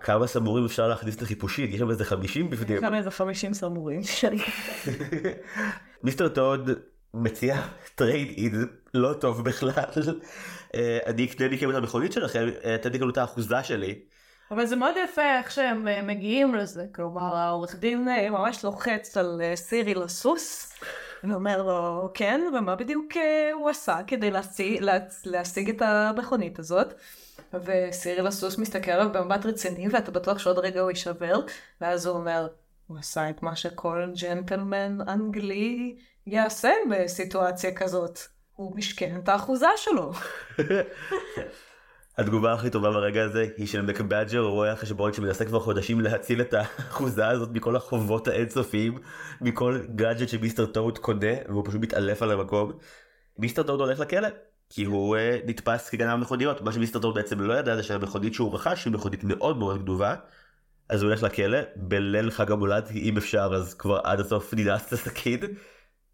[0.00, 1.70] כמה סמורים אפשר להכניס לחיפושית?
[1.74, 2.76] יש שם איזה 50 בפנים.
[2.76, 4.00] יש שם איזה 50 סמורים.
[6.04, 6.70] מיסטר טוד
[7.14, 7.56] מציע
[7.94, 9.70] trade in לא טוב בכלל.
[10.74, 13.98] אה, אני אקנה לי את המכונית שלכם, אה, לי גם את האחוזה שלי.
[14.50, 19.42] אבל זה מאוד יפה איך שהם אה, מגיעים לזה, כלומר העורך דין ממש לוחץ על
[19.54, 20.72] סירי לסוס.
[21.30, 26.94] ואומר לו, כן, ומה בדיוק אה, הוא עשה כדי להשיג, לה, להשיג את המכונית הזאת?
[27.54, 31.40] וסיריל הסוס מסתכל עליו במבט רציני, ואתה בטוח שעוד רגע הוא יישבר,
[31.80, 32.48] ואז הוא אומר,
[32.86, 38.18] הוא עשה את מה שכל ג'נטלמן אנגלי יעשה בסיטואציה כזאת.
[38.56, 40.12] הוא משכן את האחוזה שלו.
[42.18, 46.54] התגובה הכי טובה ברגע הזה היא של מקבאג'ר רואה החשבון שמנסה כבר חודשים להציל את
[46.54, 48.98] האחוזה הזאת מכל החובות האינסופיים
[49.40, 52.72] מכל גאדג'ט שמיסטר טוד קונה והוא פשוט מתעלף על המקום.
[53.38, 54.28] מיסטר טוד הולך לכלא
[54.70, 58.54] כי הוא uh, נתפס כגנב מכוניות מה שמיסטר טוד בעצם לא ידע זה שהמכונית שהוא
[58.54, 60.14] רכש היא מכונית מאוד מאוד גנובה.
[60.88, 64.92] אז הוא הולך לכלא בליל חג המולד אם אפשר אז כבר עד הסוף ננעץ את
[64.92, 65.40] הסכין.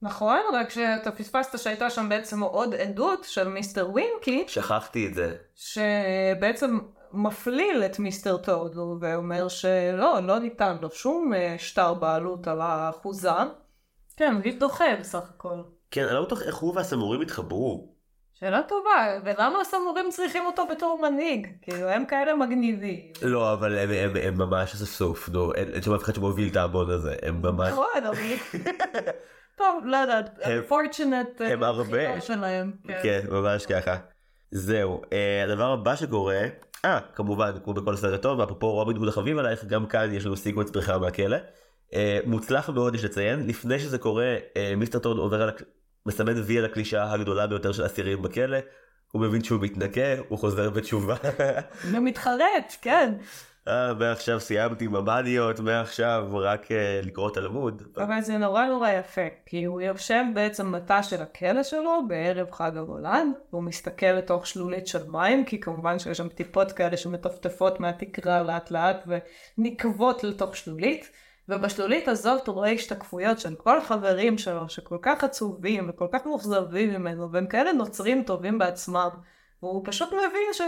[0.03, 4.45] נכון, רק שאתה פספסת שהייתה שם בעצם עוד עדות של מיסטר ווינקי.
[4.49, 5.37] שכחתי את זה.
[5.55, 6.79] שבעצם
[7.13, 13.31] מפליל את מיסטר טוד ואומר שלא, לא ניתן לו שום אה, שטר בעלות על האחוזה.
[14.17, 15.63] כן, הוא דוחה בסך הכל.
[15.91, 17.95] כן, אני לא בטוח איך הוא והסמורים התחברו.
[18.41, 21.47] שאלה טובה, ולמה הסמורים צריכים אותו בתור מנהיג?
[21.63, 23.13] כאילו, הם כאלה מגניבים.
[23.23, 26.91] לא, אבל הם, הם, הם ממש אספסוף, נו, אין שם אף אחד שמוביל את ההמון
[26.91, 27.73] הזה, הם ממש...
[27.73, 28.17] נכון, אבל...
[29.61, 32.73] טוב, לא יודעת, fortunate הם הרבה, שלהם.
[33.03, 33.97] כן, ממש ככה.
[34.51, 36.43] זהו, אה, הדבר הבא שקורה,
[36.85, 40.37] אה, כמובן, כמו בכל סרט טוב, אפרופו רובין הוד החביב עלייך, גם כאן יש לנו
[40.37, 41.37] sequence בריחה מהכלא.
[41.95, 45.51] אה, מוצלח מאוד יש לציין, לפני שזה קורה, אה, מיסטר טוד עובר על,
[46.07, 48.59] מסמן וי על הקלישאה הגדולה ביותר של אסירים בכלא.
[49.13, 51.17] הוא מבין שהוא מתנקה, הוא חוזר בתשובה.
[51.93, 53.15] ומתחרט, כן.
[53.69, 57.83] אה, מעכשיו סיימתי המאניות, מעכשיו רק uh, לקרוא את הלימוד.
[57.97, 62.77] אבל זה נורא נורא יפה, כי הוא יושב בעצם בתא של הכלא שלו בערב חג
[62.77, 68.43] המולד, והוא מסתכל לתוך שלולית של מים, כי כמובן שיש שם טיפות כאלה שמטפטפות מהתקרה
[68.43, 69.07] לאט לאט
[69.59, 71.11] ונקבות לתוך שלולית.
[71.49, 76.91] ובשלולית הזאת הוא רואה השתקפויות של כל החברים שלו שכל כך עצובים וכל כך מאוכזבים
[76.91, 79.09] ממנו והם כאלה נוצרים טובים בעצמם
[79.63, 80.61] והוא פשוט מבין ש...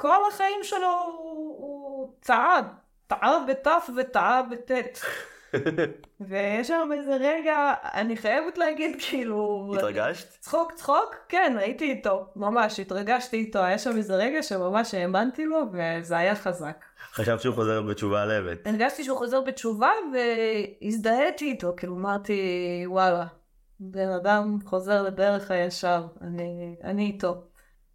[0.00, 1.56] כל החיים שלו הוא,
[1.98, 2.64] הוא צעד,
[3.06, 5.00] טעה בתף וטעה בטית.
[6.28, 9.72] ויש שם איזה רגע, אני חייבת להגיד כאילו...
[9.76, 10.28] התרגשת?
[10.40, 11.14] צחוק צחוק?
[11.28, 16.34] כן, הייתי איתו, ממש, התרגשתי איתו, היה שם איזה רגע שממש האמנתי לו וזה היה
[16.34, 16.84] חזק.
[17.12, 18.66] חשבת שהוא חוזר בתשובה על אמת.
[18.66, 19.90] הרגשתי שהוא חוזר בתשובה
[20.82, 22.40] והזדהיתי איתו, כאילו אמרתי
[22.86, 23.26] וואלה,
[23.80, 27.42] בן אדם חוזר לדרך הישר, אני, אני איתו.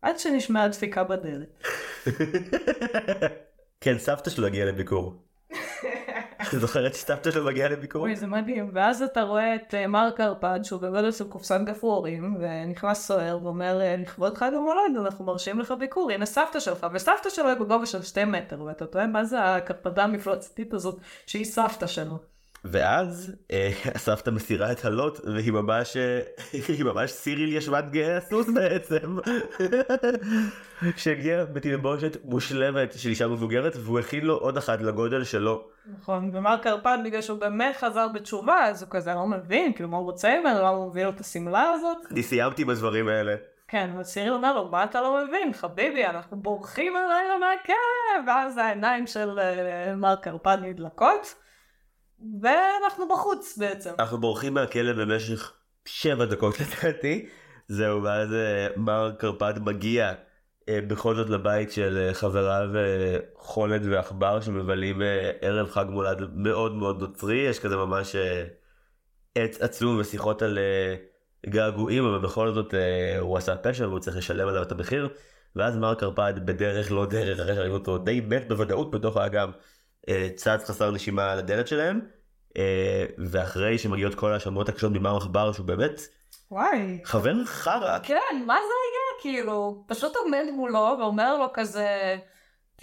[0.02, 1.64] עד שנשמעה דפיקה בדלת.
[3.84, 5.14] כן, סבתא שלו הגיעה לביקור.
[6.54, 8.02] את זוכרת שסבתא שלו מגיעה לביקור?
[8.02, 8.72] אוי, זה מדהים.
[8.74, 13.82] ואז אתה רואה את אה, מר קרפד, שהוא בגודל של קופסן גפרורים, ונכנס סוער ואומר,
[13.82, 17.86] אה, לכבוד חג המולד, אנחנו מרשים לך ביקור, הנה סבתא שלך, וסבתא שלו היא בגובה
[17.86, 22.33] של שתי מטר, ואתה טועה, מה זה הקרפדה המפלצתית הזאת, שהיא סבתא שלו.
[22.66, 26.20] ואז אה, הסבתא מסירה את הלוט והיא ממש אה,
[26.78, 29.18] היא ממש סיריל ישבת גאה הסוס בעצם
[30.96, 35.68] שהגיע בתלבושת מושלמת של אישה מבוגרת והוא הכין לו עוד אחת לגודל שלו.
[36.00, 39.98] נכון, ומר קרפד בגלל שהוא באמת חזר בתשובה אז הוא כזה לא מבין כאילו מה
[39.98, 41.98] הוא רוצה ממנו, למה הוא מביא לו את השמלה הזאת.
[42.12, 43.36] אני סיימתי בדברים האלה.
[43.68, 49.08] כן, וסיריל אומר לו, מה אתה לא מבין, חביבי, אנחנו בורחים הלילה מהכלא, ואז העיניים
[49.08, 51.36] של אה, מר קרפד נדלקות,
[52.42, 53.92] ואנחנו בחוץ בעצם.
[54.00, 55.54] אנחנו בורחים מהכלא במשך
[55.86, 57.30] שבע דקות לדעתי.
[57.68, 60.14] זהו, ואז אה, מר קרפד מגיע
[60.70, 62.70] אה, בכל זאת לבית של אה, חבריו
[63.36, 65.02] חולד ועכבר שמבלים
[65.42, 68.16] ערב חג מולד מאוד מאוד נוצרי, יש כזה ממש
[69.36, 70.60] עץ עצום ושיחות על
[71.46, 72.74] געגועים, אבל בכל זאת
[73.20, 75.10] הוא עשה פשע והוא צריך לשלם עליו את המחיר.
[75.56, 79.52] ואז מר קרפד בדרך לא דרך, אחרי שראינו אותו די מת בוודאות בתוך האגם,
[80.36, 82.00] צץ חסר נשימה על הדלת שלהם.
[82.58, 86.02] אה, ואחרי שמגיעות כל ההאשמות הקשות ממר עכבר שהוא באמת
[86.52, 87.00] וואי.
[87.04, 88.00] חבר חרא.
[88.04, 89.22] כן, מה זה היה?
[89.22, 92.18] כאילו, פשוט עומד מולו ואומר לו כזה,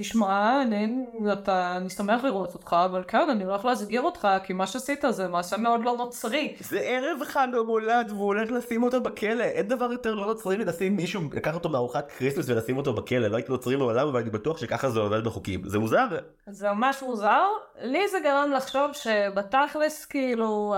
[0.00, 4.66] תשמע, אני, אתה, אני שמח לראות אותך, אבל כן, אני הולך להסגיר אותך, כי מה
[4.66, 6.54] שעשית זה מעשה מאוד לא נוצרי.
[6.60, 10.96] זה ערב חג המולד והוא הולך לשים אותו בכלא אין דבר יותר לא נוצרי מלשים
[10.96, 14.58] מישהו לקח אותו מארוחת כריסטוס ולשים אותו בכלא לא הייתי נוצרי מעולם אבל אני בטוח
[14.58, 16.06] שככה זה עובד בחוקים זה מוזר
[16.46, 17.46] זה ממש מוזר.
[17.82, 20.74] לי זה גרם לחשוב שבתכלס, כאילו,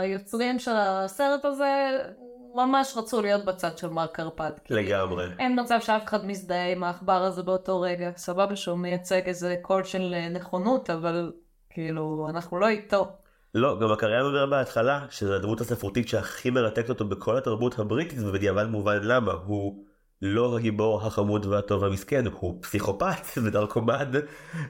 [0.00, 1.98] היוצרים של הסרט הזה
[2.56, 4.50] ממש רצו להיות בצד של מר קרפד.
[4.64, 8.10] כי לגמרי אין מצב שאף אחד מזדהה עם העכבר הזה באותו רגע.
[8.16, 11.32] סבבה שהוא מייצג איזה קול של אה, נכונות, אבל
[11.70, 13.08] כאילו, אנחנו לא איתו.
[13.54, 18.66] לא גם הקריין אומר בהתחלה שזה הדמות הספרותית שהכי מרתקת אותו בכל התרבות הבריטית ובדיעבד
[18.66, 19.85] מובן למה הוא
[20.22, 24.10] לא הגיבור החמוד והטוב המסכן הוא פסיכופת ונרקומן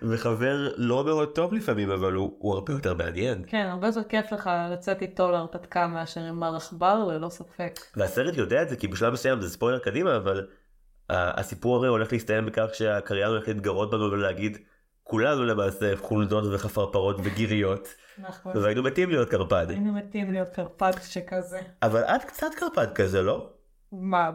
[0.03, 3.43] וחבר לא מאוד טוב לפעמים אבל הוא, הוא הרבה יותר מעניין.
[3.47, 7.81] כן, הרבה יותר כיף לך לצאת איתו להרפתקה מאשר עם מר עכבר, ללא ספק.
[7.97, 12.13] והסרט יודע את זה כי בשלב מסוים זה ספוילר קדימה אבל uh, הסיפור הרי הולך
[12.13, 14.59] להסתיים בכך שהקריין הולך להתגרות בנו ולהגיד
[15.03, 18.57] כולנו למעשה חולדות וחפרפרות וגיריות נכון.
[18.57, 21.61] והיינו מתים להיות קרפד היינו מתים להיות קרפד שכזה.
[21.83, 23.56] אבל את קצת קרפד כזה לא?
[24.01, 24.31] מה,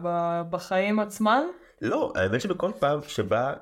[0.50, 1.42] בחיים עצמם?
[1.82, 3.52] לא האמת שבכל פעם שבה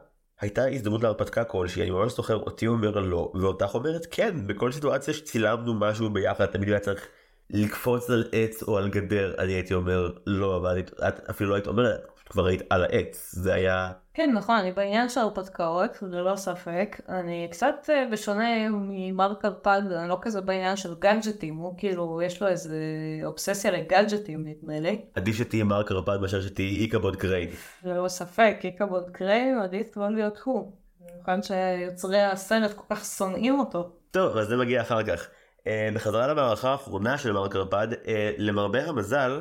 [0.40, 5.14] הייתה הזדמנות להרפתקה כלשהי אני ממש זוכר אותי אומר לא ואותך אומרת כן בכל סיטואציה
[5.14, 7.06] שצילמנו משהו ביחד תמיד היה צריך
[7.50, 11.54] לקפוץ על עץ או על גדר אני הייתי אומר לא אבל את, את אפילו לא
[11.54, 16.37] היית אומרת כבר היית על העץ זה היה כן, נכון, אני בעניין של הרפתקאות, ללא
[16.37, 17.00] ספק.
[17.09, 22.42] אני קצת אה, בשונה ממר קרפד, אני לא כזה בעניין של גאדג'טים, הוא כאילו, יש
[22.42, 22.76] לו איזה
[23.24, 25.04] אובססיה לגאדג'טים, נדמה לי.
[25.14, 27.48] עדיף שתהיי מר קרפד מאשר שתהיי איקבוד קריין.
[27.85, 30.72] ללא ספק, איקבוד קריין עדיף כבר להיות הוא.
[31.00, 33.90] במיוחד שיוצרי הסרט כל כך שונאים אותו.
[34.11, 35.26] טוב אז זה מגיע אחר כך.
[35.66, 39.40] אה, בחזרה למערכה האחרונה של מר קרפד אה, למרבה המזל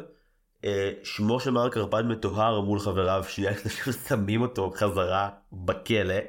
[1.03, 6.19] שמו של מר קרפד מטוהר מול חבריו שנייה לפני ששמים אותו חזרה בכלא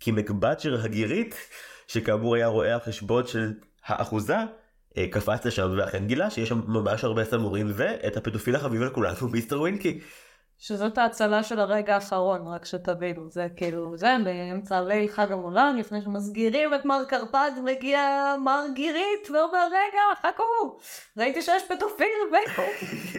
[0.00, 1.34] כי מקבצ'ר הגירית
[1.86, 3.52] שכאמור היה רואה החשבון של
[3.86, 4.36] האחוזה
[4.96, 9.28] אה, קפץ לשם ואכן גילה שיש שם ממש הרבה סמורים ואת הפדופיל החביב על כולנו
[9.32, 10.00] מיסטר ווינקי.
[10.58, 16.02] שזאת ההצלה של הרגע האחרון, רק שתבינו, זה כאילו, זה באמצע ליל חג המולד, לפני
[16.02, 18.00] שמסגירים את מר קרפד, מגיע
[18.44, 20.78] מר גירית, ואומר, רגע, חכו,
[21.18, 22.06] ראיתי שיש פדופיל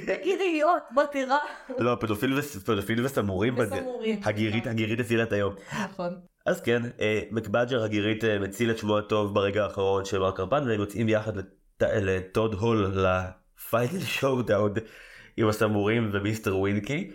[0.08, 1.38] וגיריות בטירה.
[1.78, 2.58] לא פדופיל, וס...
[2.58, 4.20] פדופיל וסמורים, וסמורים.
[4.24, 5.54] הגירית הגירית הצילה את היום.
[5.84, 6.16] נכון.
[6.46, 10.64] אז כן, אה, מקבג'ר הגירית אה, מציל את שמו הטוב ברגע האחרון של מר קרפד
[10.68, 14.74] והם יוצאים יחד לט- לטוד הול ל final showdown
[15.38, 17.12] עם הסמורים ומיסטר ווינקי.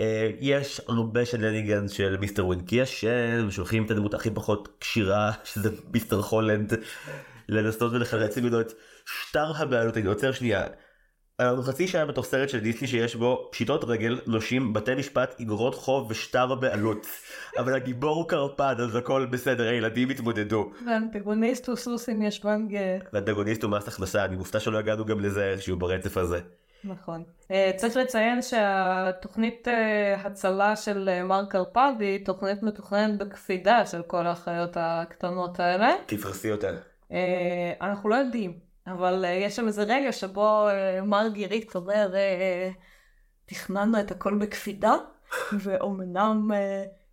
[0.00, 5.70] אה, יש הרבה shenanigans של מיסטר ווינקי ישן ושולחים את הדמות הכי פחות כשירה שזה
[5.92, 6.72] מיסטר חולד
[7.48, 8.72] לנסות ולחלץ ממנו את
[9.06, 9.96] שטר הבעלות.
[9.96, 10.66] אני עוצר שנייה.
[11.40, 15.74] אנחנו חצי שעה בתוך סרט של דיסני שיש בו פשיטות רגל, נושים, בתי משפט, אגרות
[15.74, 17.06] חוב ושטר הבעלות.
[17.58, 20.70] אבל הגיבור הוא קרפד אז הכל בסדר, הילדים יתמודדו.
[20.86, 22.98] והאנטגוניסט הוא סוס עם ישבן גאה.
[23.12, 26.40] והאנטגוניסט הוא מס הכנסה, אני מופתע שלא הגענו גם לזה איכשהו ברצף הזה.
[26.84, 27.24] נכון.
[27.50, 34.02] אה, צריך לציין שהתוכנית אה, הצלה של אה, מר קרפד היא תוכנית מתוכננת בקפידה של
[34.02, 35.94] כל האחיות הקטנות האלה.
[36.06, 36.68] תפרסי אותה.
[37.12, 40.68] אה, אנחנו לא יודעים, אבל יש שם איזה רגע שבו
[41.02, 42.14] מר גירית אומר,
[43.46, 44.94] תכננו את הכל בקפידה,
[45.62, 46.50] ואומנם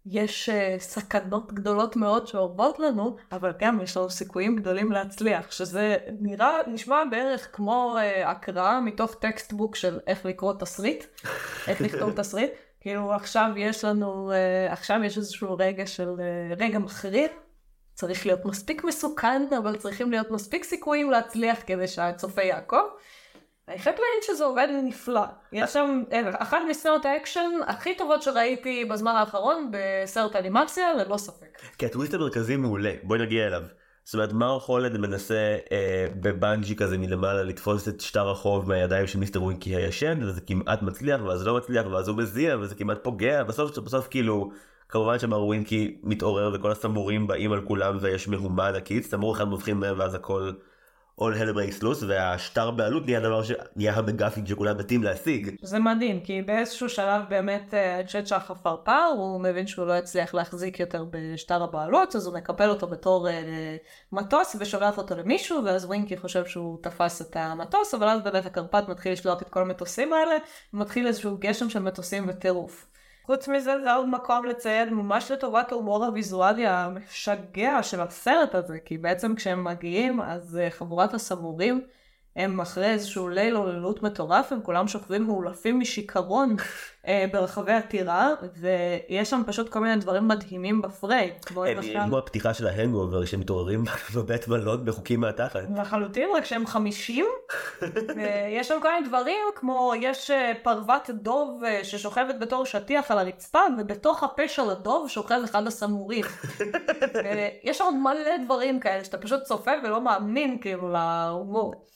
[0.10, 5.98] יש uh, סכנות גדולות מאוד שאורבות לנו, אבל גם יש לנו סיכויים גדולים להצליח, שזה
[6.20, 11.06] נראה, נשמע בערך כמו uh, הקראה מתוך textbook של איך לקרוא תסריט,
[11.68, 12.52] איך לכתוב תסריט.
[12.82, 17.28] כאילו עכשיו יש לנו, uh, עכשיו יש איזשהו רגע של uh, רגע מכריע,
[17.94, 22.90] צריך להיות מספיק מסוכן, אבל צריכים להיות מספיק סיכויים להצליח כדי שהצופה יעקוב.
[23.68, 25.22] אני חייבת להגיד שזה עובד נפלא.
[25.52, 26.04] יש שם
[26.34, 31.60] אחת מסצנות האקשן הכי טובות שראיתי בזמן האחרון בסרט אנימציה, ללא ספק.
[31.78, 33.64] כי הטוויסט המרכזי מעולה, בואי נגיע אליו.
[34.04, 39.20] זאת אומרת, מר חולד מנסה אה, בבנג'י כזה מלמעלה לתפוס את שטר החוב מהידיים של
[39.20, 43.44] מיסטר ווינקי הישן, וזה כמעט מצליח, ואז לא מצליח, ואז הוא מזיע, וזה כמעט פוגע,
[43.44, 44.52] בסוף, בסוף כאילו,
[44.90, 49.78] כמובן שמר ווינקי מתעורר וכל הסמורים באים על כולם ויש מהומה ענקית, סמור אחד מבחין
[49.78, 50.52] בהם ואז הכל
[51.22, 55.56] all hell breaks loose והשטר בעלות נהיה הדבר שנהיה המגפין שכולם מתים להשיג.
[55.62, 60.34] זה מדהים כי באיזשהו שלב באמת אה, צ'ט שח עפרפר הוא מבין שהוא לא יצליח
[60.34, 63.76] להחזיק יותר בשטר הבעלות אז הוא מקפל אותו בתור אה,
[64.12, 68.90] מטוס ושולח אותו למישהו ואז ווינקי חושב שהוא תפס את המטוס אבל אז באמת הקרפט
[68.90, 70.36] מתחיל לשלוח את כל המטוסים האלה
[70.74, 72.88] ומתחיל איזשהו גשם של מטוסים וטירוף.
[73.28, 78.98] חוץ מזה זה עוד מקום לציין ממש לטובת ההומור הוויזואלי המשגע של הסרט הזה, כי
[78.98, 81.88] בעצם כשהם מגיעים אז אה, חבורת הסבורים
[82.38, 86.56] הם אחרי איזשהו ליל עוללות מטורף, הם כולם שוכבים מאולפים משיכרון
[87.08, 91.34] אה, ברחבי הטירה, ויש שם פשוט כל מיני דברים מדהימים בפריי.
[92.08, 93.84] כמו הפתיחה של ההנגובר שמתעוררים
[94.16, 95.60] בבית מלון בחוקים מהתחת.
[95.78, 97.26] לחלוטין, רק שהם חמישים.
[98.58, 103.20] יש שם כל מיני דברים, כמו יש אה, פרוות דוב אה, ששוכבת בתור שטיח על
[103.20, 106.26] הרצפה, ובתוך הפה של הדוב שוכב אחד הסמורים.
[107.64, 111.88] יש שם מלא דברים כאלה שאתה פשוט צופה ולא מאמין כאילו להומור.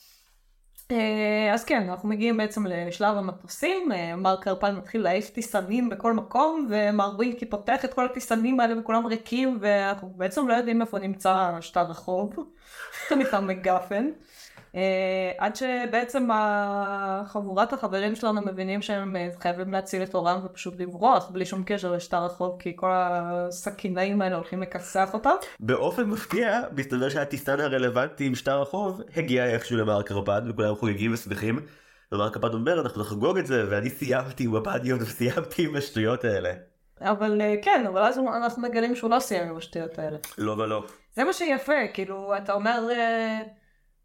[0.92, 6.12] אה, אז כן, אנחנו מגיעים בעצם לשלב המטוסים, אה, מר קרפן מתחיל להעיף טיסנים בכל
[6.12, 10.98] מקום, ומר ווינקי פותח את כל הטיסנים האלה וכולם ריקים, ואנחנו בעצם לא יודעים איפה
[10.98, 12.34] נמצא שטר החוב,
[13.18, 14.10] נקרא מגפן.
[14.76, 16.28] אה, עד שבעצם
[17.26, 21.92] חבורת החברים שלנו מבינים שהם אה, חייבים להציל את עורם ופשוט לברוח בלי שום קשר
[21.92, 25.34] לשטר החוב כי כל הסכינאים האלה הולכים לכסח אותם.
[25.60, 31.58] באופן מפתיע מסתבר שהטיסטן הרלוונטי עם שטר החוב הגיע איכשהו למר קרפד וכולם חוגגים ושמחים.
[32.12, 36.52] ומר קרפד אומר אנחנו נחגוג את זה ואני סיימתי עם הפדיות וסיימתי עם השטויות האלה.
[37.00, 40.16] אבל אה, כן אבל אז אנחנו מגלים שהוא לא סיים עם השטויות האלה.
[40.38, 40.84] לא ולא.
[41.14, 42.88] זה מה שיפה כאילו אתה אומר.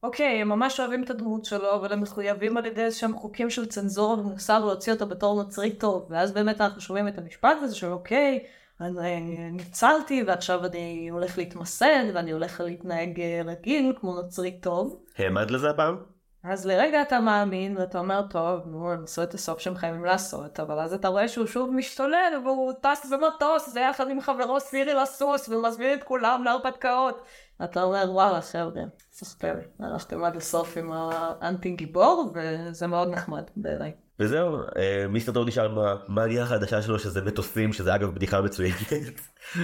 [0.04, 3.66] אוקיי, הם ממש אוהבים את הדמות שלו, אבל הם מחויבים על ידי איזשהם חוקים של
[3.66, 6.08] צנזורה ומוסר להוציא אותו בתור נוצרי טוב.
[6.10, 8.44] ואז באמת אנחנו שומעים את המשפט הזה של אוקיי,
[8.82, 15.00] אני ניצלתי ועכשיו אני הולך להתמסד ואני הולך להתנהג רגיל כמו נוצרי טוב.
[15.18, 16.17] העמד לזה הפעם?
[16.44, 20.60] אז לרגע אתה מאמין ואתה אומר טוב נו הם עשו את הסוף שהם חייבים לעשות
[20.60, 24.94] אבל אז אתה רואה שהוא שוב משתולל והוא טס במטוס זה יחד עם חברו סירי
[24.94, 27.22] לסוס ומזמין את כולם להרפתקאות
[27.64, 33.92] אתה אומר וואלה חבר'ה ספר הלכתם עד הסוף עם האנטי גיבור וזה מאוד נחמד בעיניי.
[34.20, 39.22] וזהו, אה, מיסטר טוב נשאר עם המאניה החדשה שלו שזה מטוסים, שזה אגב בדיחה מצוינת.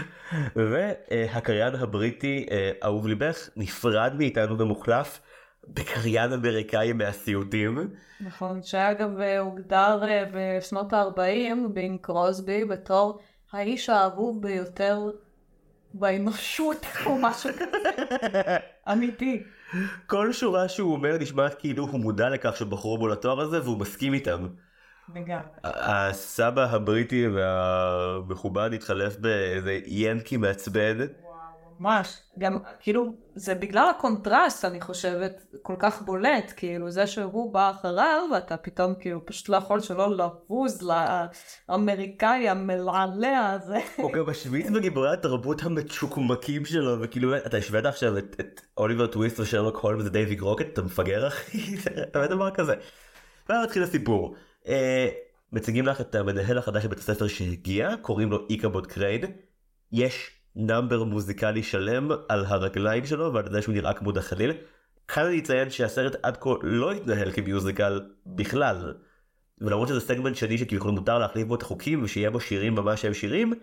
[0.55, 5.19] והקריין הבריטי אה, אהוב ליבך נפרד מאיתנו ומוחלף
[5.67, 7.89] בקריין אמריקאי מהסיוטים.
[8.21, 13.19] נכון, שאגב אה, הוגדר בשנות ה-40 בין קרוסבי בתור
[13.51, 14.99] האיש האהוב ביותר
[15.93, 18.57] באנושות או משהו כזה.
[18.91, 19.43] אמיתי.
[20.07, 24.13] כל שורה שהוא אומר נשמעת כאילו הוא מודע לכך שבחרו בו לתואר הזה והוא מסכים
[24.13, 24.47] איתם.
[25.15, 25.47] לגמרי.
[25.63, 30.97] הסבא הבריטי והמכובד התחלף באיזה ינקי מעצבן.
[31.79, 37.71] ממש, גם כאילו זה בגלל הקונטרסט אני חושבת כל כך בולט, כאילו זה שהוא בא
[37.71, 40.89] אחריו ואתה פתאום כאילו פשוט לא יכול שלא לבוז
[41.69, 43.79] לאמריקאי המלעלע הזה.
[43.95, 49.39] הוא גם משוויץ בגיבורי התרבות המצ'וקמקים שלו וכאילו אתה השווית עכשיו את, את אוליבר טוויסט
[49.39, 52.73] ושרלוק הולמס ודייווי קרוקט אתה מפגר אחי, זה באמת דבר כזה.
[53.49, 54.35] ואז מתחיל הסיפור.
[54.67, 55.09] אה,
[55.51, 59.25] מציגים לך את המנהל החדש של בית הספר שהגיע קוראים לו איקבוד קריין.
[59.91, 64.51] יש number מוזיקלי שלם על הרגליים שלו ועל זה שהוא נראה כמו דחליל.
[65.07, 68.93] כאן אני אציין שהסרט עד כה לא התנהל כ musical בכלל.
[69.61, 73.13] ולמרות שזה סגמנט שני שכביכול מותר להחליף בו את החוקים ושיהיה בו שירים ממש שהם
[73.13, 73.53] שירים.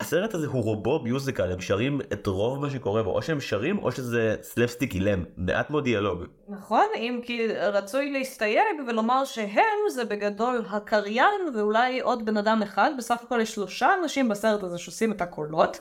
[0.00, 3.78] הסרט הזה הוא רובו musical הם שרים את רוב מה שקורה בו או שהם שרים
[3.78, 6.24] או שזה סלפסטיק אילם מעט מאוד דיאלוג.
[6.48, 12.90] נכון אם כי רצוי להסתייג ולומר שהם זה בגדול הקריין ואולי עוד בן אדם אחד
[12.98, 15.80] בסך הכל יש שלושה אנשים בסרט הזה שעושים את הקולות.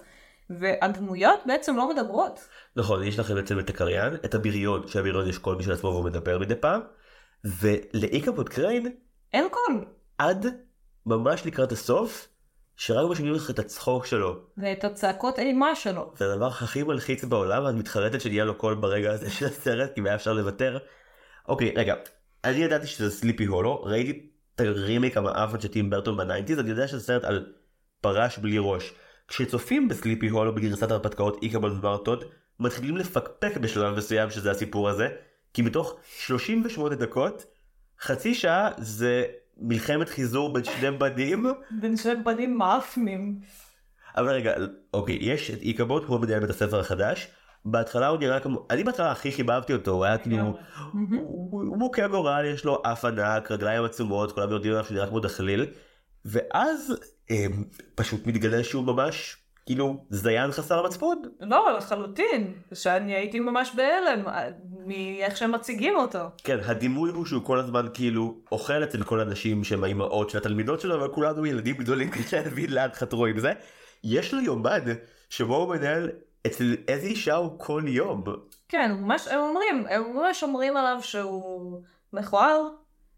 [0.59, 2.47] והדמויות בעצם לא מדברות.
[2.75, 6.39] נכון, יש לכם בעצם את הקריין, את הבריון, שהבריון יש קול משל עצמו והוא מדבר
[6.39, 6.81] מדי פעם,
[7.43, 8.95] ולאיקבוד קריין
[9.33, 9.85] אין קול.
[10.17, 10.45] עד
[11.05, 12.27] ממש לקראת הסוף,
[12.75, 14.39] שרק משמיעים לך את הצחוק שלו.
[14.57, 16.13] ואת הצעקות אימה שלו.
[16.17, 20.01] זה הדבר הכי מלחיץ בעולם, ואת מתחרטת שנהיה לו קול ברגע הזה של הסרט, כי
[20.05, 20.77] היה אפשר לוותר.
[21.47, 21.95] אוקיי, רגע,
[22.43, 26.69] אני ידעתי שזה סליפי הולו, ראיתי את הרימייק המאפן של טים ברטון ב nineties, אני
[26.69, 27.53] יודע שזה סרט על
[28.01, 28.93] פרש בלי ראש.
[29.31, 32.23] כשצופים בסליפי הולו בגרסת הרפתקאות איקבול וברטוד,
[32.59, 35.09] מתחילים לפקפק בשלב מסוים שזה הסיפור הזה,
[35.53, 37.45] כי מתוך 38 דקות,
[38.01, 39.25] חצי שעה זה
[39.57, 41.45] מלחמת חיזור בין שני בנים.
[41.81, 43.39] בין שני בנים מאפנים.
[44.17, 44.53] אבל רגע,
[44.93, 47.27] אוקיי, יש את איקבוט, הוא מנהל בית הספר החדש.
[47.65, 50.57] בהתחלה הוא נראה כמו, אני בהתחלה הכי חיבבתי אותו, הוא היה כאילו,
[51.21, 55.65] הוא מוכה גורל, יש לו אף ענק, רגליים עצומות, כולם יודעים עליו שנראה כמו דחליל.
[56.25, 56.93] ואז
[57.95, 61.21] פשוט מתגלה שהוא ממש כאילו זיין חסר מצפון.
[61.39, 62.53] לא, לחלוטין.
[62.73, 64.49] שאני הייתי ממש בהלם אה,
[64.85, 66.19] מאיך שהם מציגים אותו.
[66.43, 70.81] כן, הדימוי הוא שהוא כל הזמן כאילו אוכל אצל כל הנשים שהם האימהות של התלמידות
[70.81, 73.53] שלו, אבל כולנו ילדים גדולים כדי להבין לאן חתרו עם זה.
[74.03, 74.81] יש לו יומן
[75.29, 76.09] שבו הוא מנהל
[76.47, 78.23] אצל איזה אישה הוא כל יום.
[78.69, 81.81] כן, ממש, הם אומרים, הם ממש אומרים עליו שהוא
[82.13, 82.67] מכוער,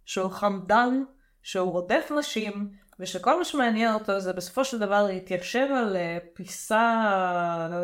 [0.06, 1.04] שהוא חמדן,
[1.44, 2.70] שהוא רודף נשים,
[3.00, 7.08] ושכל מה שמעניין אותו זה בסופו של דבר להתיישב על אה, פיסה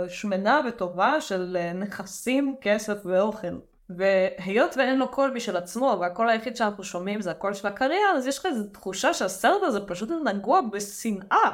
[0.10, 3.58] שמנה וטובה של אה, נכסים, כסף ואוכל.
[3.90, 8.28] והיות ואין לו קול בשביל עצמו, והקול היחיד שאנחנו שומעים זה הקול של הקריירה, אז
[8.28, 11.50] יש לך איזו תחושה שהסרט הזה פשוט נגוע בשנאה.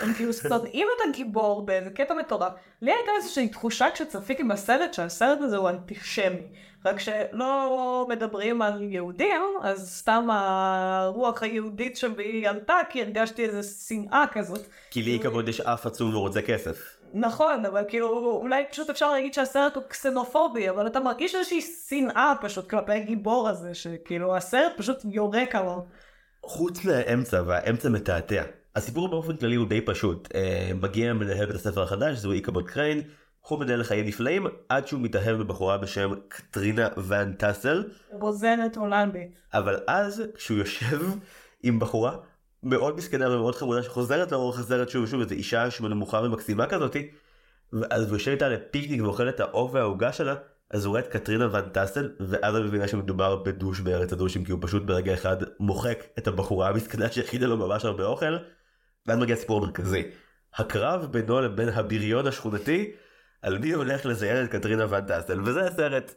[0.00, 2.52] הם כאילו שונאים את הגיבור באיזה קטע מטורף.
[2.82, 6.46] לי הייתה איזושהי תחושה כשצפיתי בסרט שהסרט הזה הוא אנטישמי.
[6.84, 14.24] רק שלא מדברים על יהודים, אז סתם הרוח היהודית שבי עלתה, כי הרגשתי איזה שנאה
[14.32, 14.60] כזאת.
[14.90, 16.96] כי לי כבוד יש אף עצום ורוצה כסף.
[17.14, 22.32] נכון, אבל כאילו, אולי פשוט אפשר להגיד שהסרט הוא קסנופובי, אבל אתה מרגיש איזושהי שנאה
[22.40, 25.78] פשוט כלפי הגיבור הזה, שכאילו הסרט פשוט יורק עליו.
[26.42, 28.42] חוץ מהאמצע, והאמצע מתעתע.
[28.76, 30.28] הסיפור באופן כללי הוא די פשוט.
[30.34, 33.02] אה, מגיע מנהל בית הספר החדש, זהו איקבוד קריין,
[33.40, 37.84] הוא מנהל לחיים נפלאים, עד שהוא מתאהב בבחורה בשם קטרינה ואן טאסל.
[38.10, 39.38] רוזנת הולנדית.
[39.54, 41.00] אבל אז, כשהוא יושב
[41.62, 42.16] עם בחורה
[42.62, 47.10] מאוד מסכנה ומאוד חמודה שחוזרת לאורך הסרט שוב ושוב, איזו אישה שמנמוכה ומקסימה כזאתי,
[47.72, 50.34] ואז הוא יושב איתה לפיקניק ואוכל את האור והעוגה שלה,
[50.70, 54.52] אז הוא רואה את קטרינה ואן טאסל, ואז הוא מבינה שמדובר בדוש בארץ הדושים, כי
[54.52, 58.36] הוא פשוט ברגע אחד מוחק את הבחורה המסכנה שהכינה לו ממש הרבה אוכל,
[59.06, 60.02] ואז מגיע הסיפור המרכזי.
[60.54, 62.92] הקרב בינו לבין הבריון השכונתי,
[63.42, 66.14] על מי הולך לזיין את קטרינה ואן טאסל, וזה הסרט.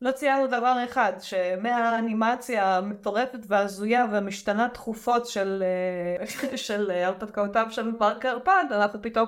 [0.00, 5.64] לא ציינו דבר אחד, שמהאנימציה המטורפת וההזויה והמשתנה תכופות של,
[6.20, 6.26] אה,
[6.56, 9.26] של הרפתקאותיו של פארקר פאד, אנחנו פתאום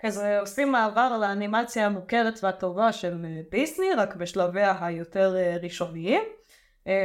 [0.00, 6.22] כזה עושים מעבר לאנימציה המוכרת והטובה של אה, דיסני, רק בשלביה היותר אה, ראשוניים.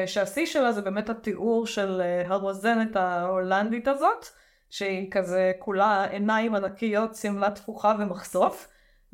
[0.06, 4.26] שהשיא שלה זה באמת התיאור של הרוזנת ההולנדית הזאת,
[4.70, 8.68] שהיא כזה כולה עיניים ענקיות, שמלה תפוחה ומחשוף,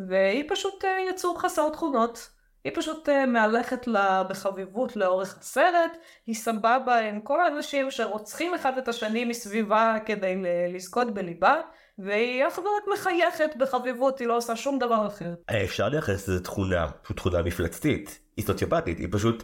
[0.08, 2.30] והיא פשוט יצור חסר תכונות.
[2.64, 5.98] היא פשוט uh, מהלכת לה בחביבות לאורך הסרט,
[6.28, 10.36] היא סבבה עם כל האנשים שרוצחים אחד את השני מסביבה כדי
[10.74, 11.56] לזכות בליבה,
[12.00, 15.34] והיא אך ורק מחייכת בחביבות, היא לא עושה שום דבר אחר.
[15.50, 19.44] אה, אפשר לייחס לזה תכונה, פשוט תכונה מפלצתית, היא סוציופטית, היא פשוט...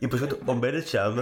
[0.00, 1.12] היא פשוט עומדת שם,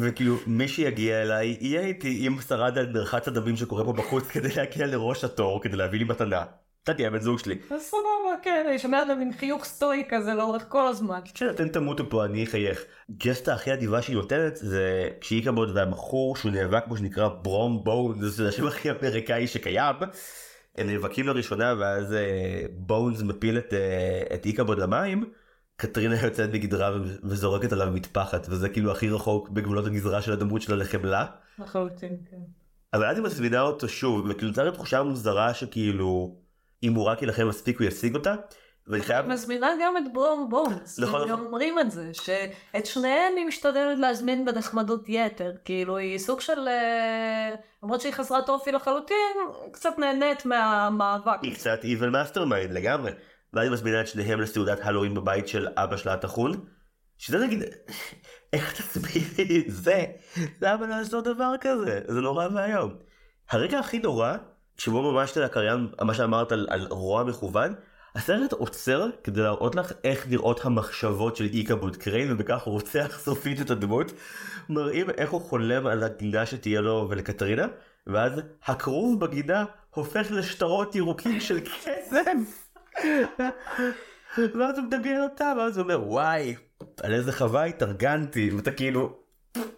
[0.00, 4.48] וכאילו מי שיגיע אליי יהיה איתי אם שרד על מרחץ הדמים שקורה פה בחוץ כדי
[4.56, 6.44] להגיע לראש התור כדי להביא לי מתנה.
[6.82, 7.58] אתה תהיה בן זוג שלי.
[7.70, 11.20] אז סבבה, כן, אני שומעת לה מין חיוך סטואי כזה לאורך כל הזמן.
[11.34, 12.84] כן, אתם תמותו פה, אני אחייך.
[13.10, 18.34] ג'סטה הכי אדיבה שהיא נותנת זה כשהיא כמובן והבחור שהוא נאבק כמו שנקרא ברום בונס,
[18.34, 19.96] זה השם הכי אמריקאי שקיים.
[20.78, 22.14] הם נאבקים לראשונה ואז
[22.72, 25.24] בונס מפיל את, uh, את איקבוד למים.
[25.76, 30.76] קטרינה יוצאת בגדרה וזורקת עליו מטפחת וזה כאילו הכי רחוק בגבולות הגזרה של הדמות שלה
[30.76, 31.26] לחמלה.
[31.58, 32.36] לחלוטין, כן.
[32.94, 36.36] אבל אז היא מזמינה אותו שוב וכאילו נוצרת תחושה מוזרה שכאילו
[36.82, 38.34] אם הוא רק יילחם מספיק הוא ישיג אותה.
[38.88, 39.26] ואני חייב...
[39.26, 40.98] מזמינה גם את ברום בונס.
[40.98, 46.68] הם אומרים את זה, שאת שניהם היא משתדלת להזמין בנחמדות יתר, כאילו היא סוג של,
[46.68, 49.36] אה, למרות שהיא חסרת אופי לחלוטין,
[49.72, 51.38] קצת נהנית מהמאבק.
[51.42, 53.10] היא קצת evil mastermind לגמרי.
[53.52, 56.52] ואז היא מזמינה את שניהם לסעודת הלואוין בבית של אבא שלה הטחון,
[57.18, 57.62] שזה נגיד,
[58.52, 60.04] איך תסבירי את זה?
[60.62, 62.00] למה לעשות דבר כזה?
[62.08, 62.94] זה נורא ואיום.
[63.50, 64.36] הרגע הכי נורא
[64.78, 67.74] שבו ממש את הקריין, מה שאמרת על, על רוע מכוון,
[68.14, 73.60] הסרט עוצר כדי להראות לך איך נראות המחשבות של איקבוד קריין ובכך הוא רוצח סופית
[73.60, 74.12] את הדמות.
[74.68, 77.66] מראים איך הוא חולם על הגינה שתהיה לו ולקטרינה
[78.06, 78.32] ואז
[78.66, 82.68] הכרוב בגינה הופך לשטרות ירוקים של כסף.
[84.36, 86.54] ואז הוא מדמיין אותה ואז הוא אומר וואי
[87.02, 89.16] על איזה חווה התארגנתי ואתה כאילו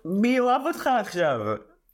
[0.05, 1.41] מי אוהב אותך עכשיו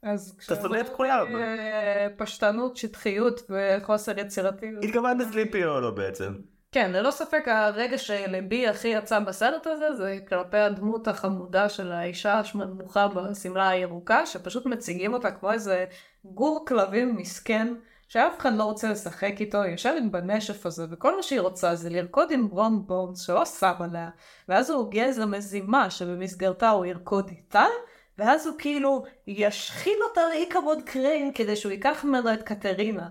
[0.02, 1.36] אז שונא את כולם.
[1.36, 4.84] אה, פשטנות, שטחיות וחוסר יצירתיות.
[4.84, 6.32] התכוונת לסליפי הולו בעצם.
[6.72, 12.38] כן, ללא ספק הרגע שלבי הכי יצא בסרט הזה זה כלפי הדמות החמודה של האישה
[12.38, 15.84] השמנוחה בשמלה הירוקה, שפשוט מציגים אותה כמו איזה
[16.24, 17.74] גור כלבים מסכן,
[18.08, 21.90] שאף אחד לא רוצה לשחק איתו, היא יושבת בנשף הזה, וכל מה שהיא רוצה זה
[21.90, 24.08] לרקוד עם ברון בונס שלא שם עליה,
[24.48, 27.64] ואז הוא הגיע איזו מזימה שבמסגרתה הוא ירקוד איתה,
[28.18, 33.08] ואז הוא כאילו ישחיל אותה לאיקבוד קריין כדי שהוא ייקח ממנו את קטרינה.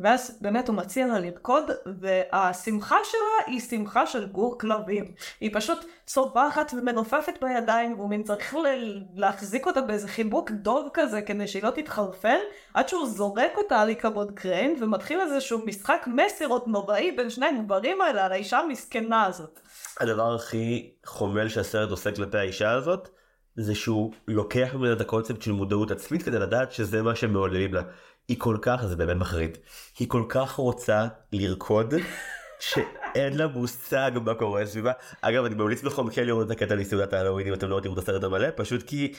[0.00, 5.12] ואז באמת הוא מציע לה לרקוד, והשמחה שלה היא שמחה של גור כלבים.
[5.40, 11.22] היא פשוט צובחת ומנופפת בידיים, והוא מין צריך ל- להחזיק אותה באיזה חיבוק דוב כזה,
[11.22, 12.38] כדי שהיא לא תתחרפן,
[12.74, 18.00] עד שהוא זורק אותה על איקבוד קריין, ומתחיל איזשהו משחק מסירות נוראי בין שני הגברים
[18.00, 19.60] האלה, על האישה המסכנה הזאת.
[20.00, 23.08] הדבר הכי חומל שהסרט עושה כלפי האישה הזאת,
[23.56, 27.82] זה שהוא לוקח ממנה את הקונספט של מודעות עצמית כדי לדעת שזה מה שמעוללים לה.
[28.28, 29.58] היא כל כך, זה באמת מחריד,
[29.98, 31.94] היא כל כך רוצה לרקוד,
[32.68, 34.92] שאין לה מושג מה קורה סביבה.
[35.20, 37.98] אגב, אני ממליץ בחום כן לראות את הקטע מסעודת ההלווין אם אתם לא יודעים את
[37.98, 39.12] הסרט המלא, פשוט כי...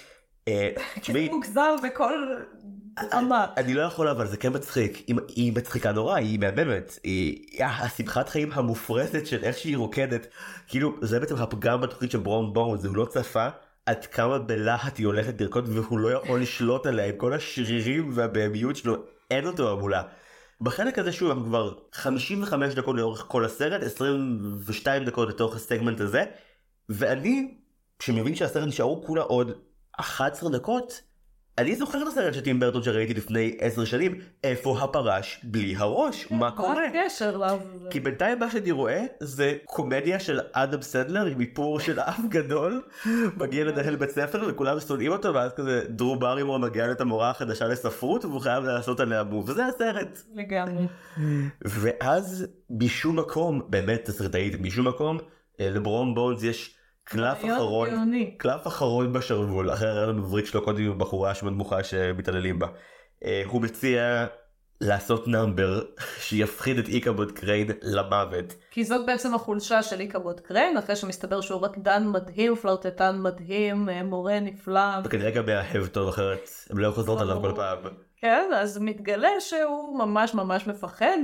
[0.48, 0.70] אה,
[1.02, 2.14] תשמעי, מוגזם בכל
[3.14, 3.46] אמה.
[3.58, 5.04] אני לא יכול אבל זה כן מצחיק
[5.36, 10.28] היא, מצחיקה נורא היא מהממת היא השמחת חיים המופרזת של איך שהיא רוקדת
[10.68, 13.48] כאילו זה בעצם הפגם בתוכנית של ברון בורנס הוא לא צפה
[13.86, 18.76] עד כמה בלהט היא הולכת לרקוד והוא לא יכול לשלוט עליה עם כל השרירים והבהמיות
[18.76, 18.96] שלו
[19.32, 20.04] אין אותו מולה.
[20.62, 26.24] בחלק הזה שוב הם כבר 55 דקות לאורך כל הסרט 22 דקות לתוך הסגמנט הזה
[26.90, 27.58] ואני
[28.00, 29.52] שמבין שהסרט נשארו כולה עוד
[30.00, 31.02] 11 דקות
[31.58, 36.32] אני זוכר את הסרט של טים ברטון שראיתי לפני 10 שנים איפה הפרש בלי הראש
[36.32, 36.74] מה קורה.
[36.74, 37.58] מה הקשר לה?
[37.89, 42.82] כי בינתיים מה שאני רואה זה קומדיה של אדם סנדלר עם איפור של אף גדול
[43.38, 47.68] מגיע לנהל בית ספר וכולם שונאים אותו ואז כזה דרו ברימור מגיע את המורה החדשה
[47.68, 50.22] לספרות והוא חייב לעשות עליה מוב וזה הסרט.
[50.34, 50.88] לגמרי.
[51.62, 55.18] ואז משום מקום באמת תסריטאית משום מקום
[55.60, 56.75] לברון בונז יש
[57.06, 58.12] קלף אחרון.
[58.38, 62.68] קלף אחרון בשרוול אחרי הרעיון המבריק שלו קודם עם הבחורה השמנמוכה שמתעללים בה.
[63.26, 64.26] אה, הוא מציע
[64.82, 65.82] לעשות נאמבר
[66.26, 68.56] שיפחיד את איקבוד קריין למוות.
[68.72, 74.03] כי זאת בעצם החולשה של איקבוד קריין, אחרי שמסתבר שהוא רקדן מדהים, פלרטטן מדהים, אה,
[74.03, 74.89] מורה נפלא.
[75.03, 77.78] וכנראה גם מאהב טוב אחרת הם לא חוזרות עליו כל פעם.
[78.22, 81.18] כן, אז מתגלה שהוא ממש ממש מפחד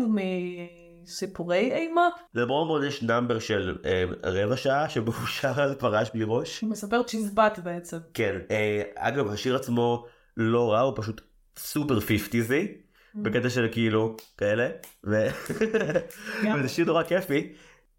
[1.04, 2.10] מסיפורי אימה.
[2.36, 6.62] לברום בונס יש number של אה, רבע שעה שבו הוא שר על פרש בלי ראש.
[6.62, 7.98] הוא מספר צ'יזבט בעצם.
[8.14, 10.06] כן, אה, אגב השיר עצמו
[10.38, 11.22] לא רע הוא פשוט
[11.58, 12.68] סופר fifties-y.
[13.16, 14.70] בקטע של כאילו כאלה
[15.08, 15.28] ו...
[16.56, 17.54] וזה שיר נורא כיפי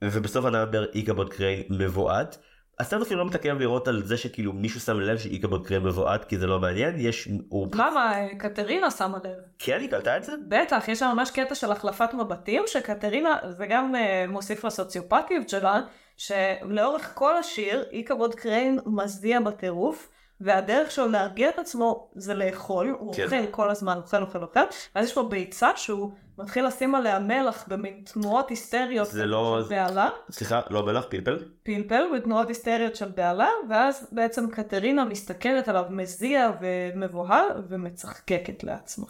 [0.05, 2.39] ובסוף ה number איקבוד קריין מבועת.
[2.83, 6.39] הסרט אפילו לא מתעכב לראות על זה שכאילו מישהו שם לב שאיקבוד קריין מבועת כי
[6.39, 8.13] זה לא מעניין יש הוא למה?
[8.15, 9.37] אה, קטרינה שמה לב.
[9.59, 13.67] כן היא קלטה את זה בטח, יש שם ממש קטע של החלפת מבטים, שקטרינה, זה
[13.67, 15.81] גם uh, מוסיף לסוציופטיות שלה,
[16.17, 20.09] שלאורך כל השיר, איקבוד קריין מזיע בטירוף,
[20.45, 23.25] והדרך שלו להרגיע את עצמו זה לאכול, הוא כן.
[23.25, 24.61] אוכל כל הזמן, אוכל, אוכל, אוכל,
[24.95, 29.69] ואז יש לו ביצה שהוא מתחיל לשים עליה מלח במין תנועות היסטריות זה לא- של
[29.69, 35.85] בהלה, סליחה לא מלח פלפל פלפל בתנועות היסטריות של בהלה, ואז בעצם קטרינה מסתכלת עליו
[35.91, 39.07] מזיע ומבוהל ומצחקקת לעצמה.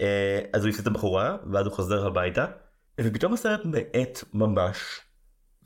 [0.00, 2.46] אה, אז הוא הפסיד את הבחורה ואז הוא חוזר הביתה
[3.00, 5.00] ופתאום הסרט מאט ממש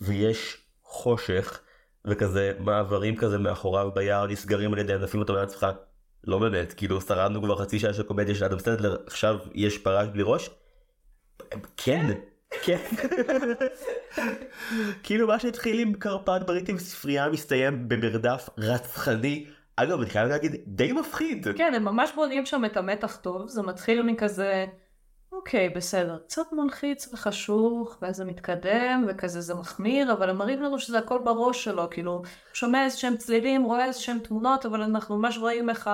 [0.00, 1.60] ויש חושך
[2.04, 5.66] וכזה מעברים כזה מאחוריו ביער נסגרים על ידי ענפים אותו לעצמך
[6.24, 10.08] לא באמת כאילו שרדנו כבר חצי שעה של קומדיה של אדם סטנדלר עכשיו יש פרש
[10.08, 10.50] בלי ראש.
[11.76, 12.06] כן
[12.62, 12.78] כן
[15.02, 19.46] כאילו מה שהתחיל עם קרפד בריטים ספרייה מסתיים במרדף רצחני
[19.76, 21.48] אגב אני חייב להגיד די מפחיד.
[21.56, 24.66] כן, הם ממש בונים שם את המתח טוב, זה מתחיל מכזה,
[25.32, 30.78] אוקיי, בסדר, קצת מלחיץ וחשוך, ואז זה מתקדם, וכזה זה מחמיר, אבל הם מראים לנו
[30.78, 32.22] שזה הכל בראש שלו, כאילו,
[32.52, 35.90] שומע איזה שהם צלילים, רואה איזה שהם תמונות, אבל אנחנו ממש רואים איך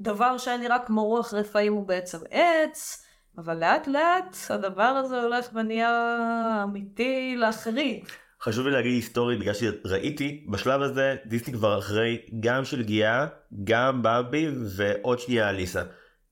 [0.00, 3.06] הדבר שהיה נראה כמו רוח רפאים הוא בעצם עץ,
[3.38, 8.04] אבל לאט לאט הדבר הזה הולך ונהיה אמיתי להחריד.
[8.42, 13.26] חשוב לי להגיד היסטורית בגלל שראיתי בשלב הזה דיסני כבר אחרי גם של גיאה
[13.64, 15.82] גם במבי ועוד שנייה אליסה.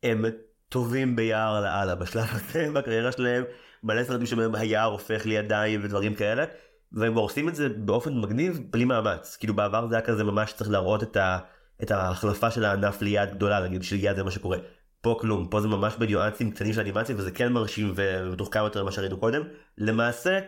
[0.03, 0.25] הם
[0.69, 3.45] טובים ביער לאללה בשלב הזה בקריירה שלהם
[3.83, 6.45] מלא סרטים שבהם היער הופך לידיים ודברים כאלה
[6.93, 9.37] והם עושים את זה באופן מגניב בלי מאמץ.
[9.37, 11.39] כאילו בעבר זה היה כזה ממש צריך להראות את, ה,
[11.83, 14.59] את ההחלפה של הענף ליד גדולה נגיד של יד זה מה שקורה.
[15.01, 18.93] פה כלום פה זה ממש בניואנסים קטנים של אנימציה וזה כן מרשים ומתוחכם יותר ממה
[18.93, 19.43] שראינו קודם.
[19.79, 20.41] למעשה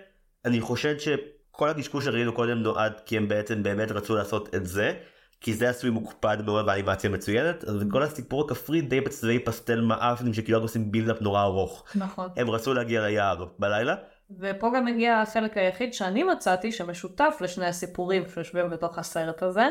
[0.44, 4.94] אני חושב שכל הקשקוש שראינו קודם נועד כי הם בעצם באמת רצו לעשות את זה
[5.40, 10.34] כי זה עשוי מוקפד מאוד באנימציה מצוינת, אז כל הסיפור הכפרי די בצבעי פסטל מאפנים
[10.34, 11.84] שכאילו עושים בילדאפ נורא ארוך.
[11.94, 12.28] נכון.
[12.36, 13.94] הם רצו להגיע ליער בלילה,
[14.38, 19.68] ופה גם מגיע החלק היחיד שאני מצאתי שמשותף לשני הסיפורים שיושבים בתוך הסרט הזה,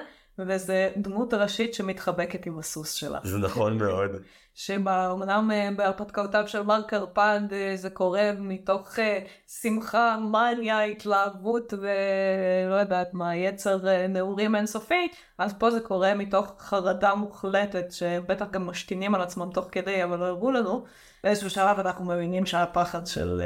[0.48, 3.20] וזה דמות ראשית שמתחבקת עם הסוס שלה.
[3.24, 4.12] זה נכון מאוד.
[4.60, 9.20] שבאמנם אה, בהרפתקאותיו של מר קרפד אה, זה קורה מתוך אה,
[9.62, 13.80] שמחה, מניה, התלהבות ולא יודעת מה, יצר
[14.10, 19.68] נעורים אינסופי, אז פה זה קורה מתוך חרדה מוחלטת, שבטח גם משתינים על עצמם תוך
[19.72, 20.86] כדי, אבל לא הראו לנו.
[21.24, 23.42] באיזשהו שלב אנחנו מבינים שהפחד של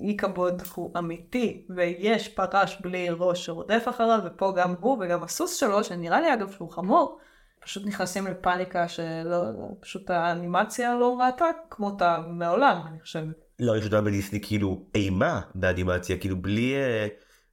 [0.00, 5.84] איקבוד הוא אמיתי, ויש פרש בלי ראש שרודף אחריו, ופה גם הוא וגם הסוס שלו,
[5.84, 7.18] שנראה לי אגב שהוא חמור,
[7.64, 9.36] פשוט נכנסים לפאניקה שלא,
[9.80, 13.44] פשוט האנימציה לא ראתה כמותה מעולם, אני חושבת.
[13.58, 17.06] לא, יש גם בדיסני כאילו אימה באנימציה, כאילו בלי, אה,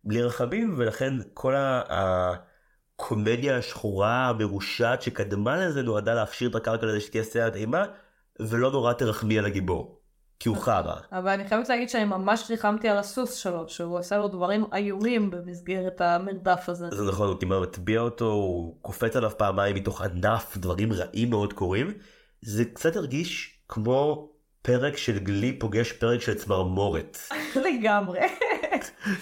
[0.04, 1.54] בלי רחבים, ולכן כל
[1.90, 7.86] הקומדיה השחורה המרושעת שקדמה לזה נועדה להכשיר את הקרקע לזה שתהיה סרט אימה,
[8.40, 10.01] ולא נורא תרחמי על הגיבור.
[10.42, 10.96] כי הוא חרא.
[11.12, 15.32] אבל אני חייבת להגיד שאני ממש ריחמתי על הסוס שלו, שהוא עושה לו דברים איומים
[15.32, 16.90] במסגרת המרדף הזה.
[16.92, 21.54] זה נכון, הוא כמעט מטביע אותו, הוא קופץ עליו פעמיים מתוך ענף, דברים רעים מאוד
[21.54, 21.94] קורים.
[22.42, 24.30] זה קצת הרגיש כמו
[24.62, 27.18] פרק של גלי פוגש פרק של צמרמורת.
[27.66, 28.20] לגמרי.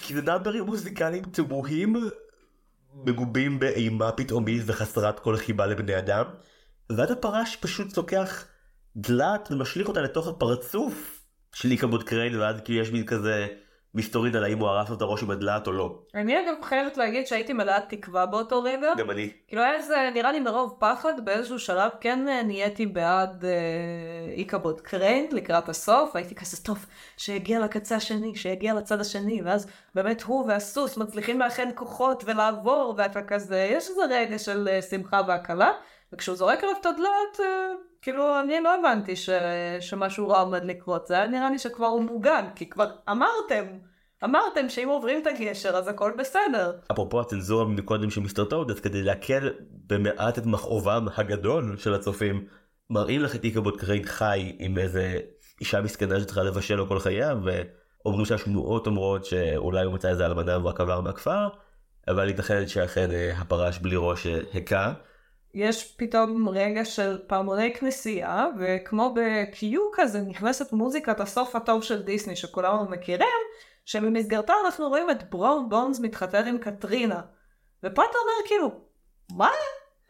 [0.02, 1.96] כי זה נאמברים מוזיקליים תמוהים,
[2.94, 6.26] מגובים באימה פתאומית וחסרת כל חיבה לבני אדם.
[6.90, 8.46] ועד הפרש פשוט לוקח
[8.96, 13.48] דלת ומשליך אותה לתוך הפרצוף של איקבוד קריין ואז כאילו יש מין כזה
[13.96, 16.00] מסתורין על האם הוא הרס לו את הראש עם הדלת או לא.
[16.16, 18.94] אני אגב חייבת להגיד שהייתי מלאת תקווה באותו רגע.
[18.98, 19.30] גם אני.
[19.48, 23.52] כאילו היה איזה נראה לי מרוב פחד באיזשהו שלב כן אה, נהייתי בעד אה,
[24.34, 26.86] איקבוד קריין לקראת הסוף הייתי כזה טוב
[27.18, 33.22] שיגיע לקצה השני שיגיע לצד השני ואז באמת הוא והסוס מצליחים לאחד כוחות ולעבור ואתה
[33.22, 35.72] כזה יש איזה רגע של אה, שמחה והקלה
[36.14, 37.46] וכשהוא זורק עליו את הדלת אה,
[38.02, 39.30] כאילו, אני לא הבנתי ש...
[39.80, 43.66] שמשהו רע עומד לקרות, זה היה נראה לי שכבר הוא מוגן, כי כבר אמרתם,
[44.24, 46.72] אמרתם שאם עוברים את הגשר אז הכל בסדר.
[46.92, 49.54] אפרופו הצנזורה מקודם של מיסטר טוד, אז כדי להקל
[49.88, 52.46] במעט את מכאובם הגדול של הצופים,
[52.90, 55.20] מראים לך את איקבוד קריין חי עם איזה
[55.62, 60.66] אישה מסכנה שצריכה לבשל לו כל חייה, ואומרים שהשמועות אומרות שאולי הוא מצא איזה אלמנה
[60.66, 61.48] ורק עבר מהכפר,
[62.08, 64.94] אבל ייתכן שאכן אה, הפרש בלי ראש אה, הכה.
[65.60, 72.36] יש פתאום רגע של פעמוני כנסייה, וכמו ב-Q כזה נכנסת מוזיקת הסוף הטוב של דיסני
[72.36, 73.28] שכולנו מכירים,
[73.86, 77.22] שבמסגרתה אנחנו רואים את ברון בונס מתחתן עם קטרינה.
[77.84, 78.72] ופה אתה אומר כאילו,
[79.38, 79.50] מה?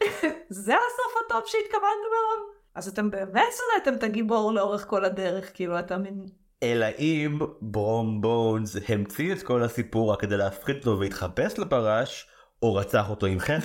[0.50, 2.50] זה הסוף הטוב שהתכוונתם אליו?
[2.76, 6.26] אז אתם באמת שנאתם את הגיבור לאורך כל הדרך, כאילו אתה מין...
[6.64, 12.28] אלא אם ברום בונס המציא את כל הסיפור רק כדי להפחית אותו והתחפש לפרש,
[12.64, 13.60] או רצח אותו עם חן,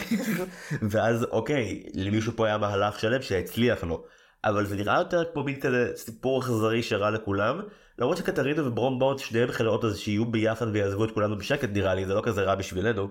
[0.91, 4.05] ואז אוקיי, למישהו פה היה מהלך שלם שהצליח לו.
[4.45, 7.61] אבל זה נראה יותר כמו מין כזה סיפור אכזרי שרע לכולם.
[7.99, 12.07] למרות שקטרינה וברום בונד שניהם חלאות אז שיהיו ביחד ויעזבו את כולנו בשקט נראה לי,
[12.07, 13.09] זה לא כזה רע בשבילנו.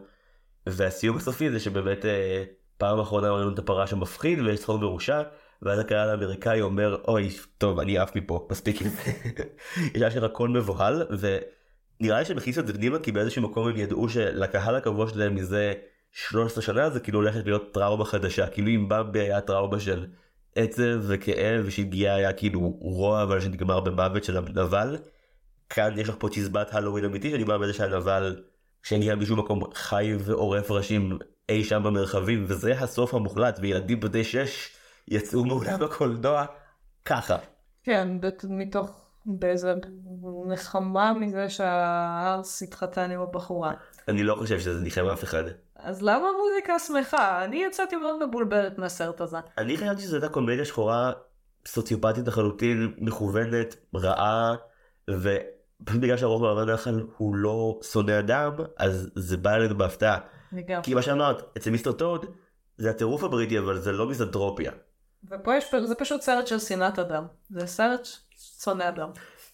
[0.68, 2.44] והסיום הסופי זה שבאמת אה,
[2.78, 5.22] פעם אחרונה ראינו את הפרש המפחיד ויש צחוק מרושע,
[5.62, 9.12] ואז הקהל האמריקאי אומר אוי טוב אני עף מפה מספיק עם זה.
[9.96, 11.38] יש לה שרקון מבוהל ו...
[12.04, 15.36] נראה לי שהם הכניסו את זה פנימה כי באיזשהו מקום הם ידעו שלקהל הקבוע שלהם
[15.36, 15.74] מזה
[16.12, 20.06] 13 שנה זה כאילו הולכת להיות טראומה חדשה כאילו אם במבי היה טראומה של
[20.56, 24.98] עצב וכאב ושפגיעה היה כאילו רוע אבל שנגמר במוות של הנבל.
[25.70, 28.44] כאן יש לך פה צ'יזבט הלואוין אמיתי שאני בא בזה שהנבל
[28.84, 31.18] שהגיע משום מקום חי ועורף ראשים
[31.50, 34.70] אי שם במרחבים וזה הסוף המוחלט וילדים בני 6
[35.08, 36.46] יצאו מעולם הקולנוע
[37.06, 37.38] ככה.
[37.84, 38.08] כן
[38.50, 39.74] מתוך באיזה
[40.48, 43.74] נחמה מזה שהארס התחתן עם הבחורה.
[44.08, 45.44] אני לא חושב שזה ניחם אף אחד.
[45.76, 47.46] אז למה מוזיקה שמחה?
[47.46, 49.38] אני יצאתי מאוד מבולבלת מהסרט הזה.
[49.58, 51.12] אני חשבתי שזו הייתה קומדיה שחורה
[51.66, 54.56] סוציופטית לחלוטין, מכוונת, רעה,
[55.10, 60.18] ופשוט בגלל שהרוב מעמד נחל הוא לא שונא אדם, אז זה בא אלינו בהפתעה.
[60.84, 62.26] כי מה שאמרת, אצל מיסטר טוד
[62.78, 64.72] זה הטירוף הבריטי אבל זה לא מיזנטרופיה.
[65.30, 67.28] ופה יש, זה פשוט סרט של שנאת אדם.
[67.50, 68.08] זה סרט
[68.62, 69.10] שונא אדם.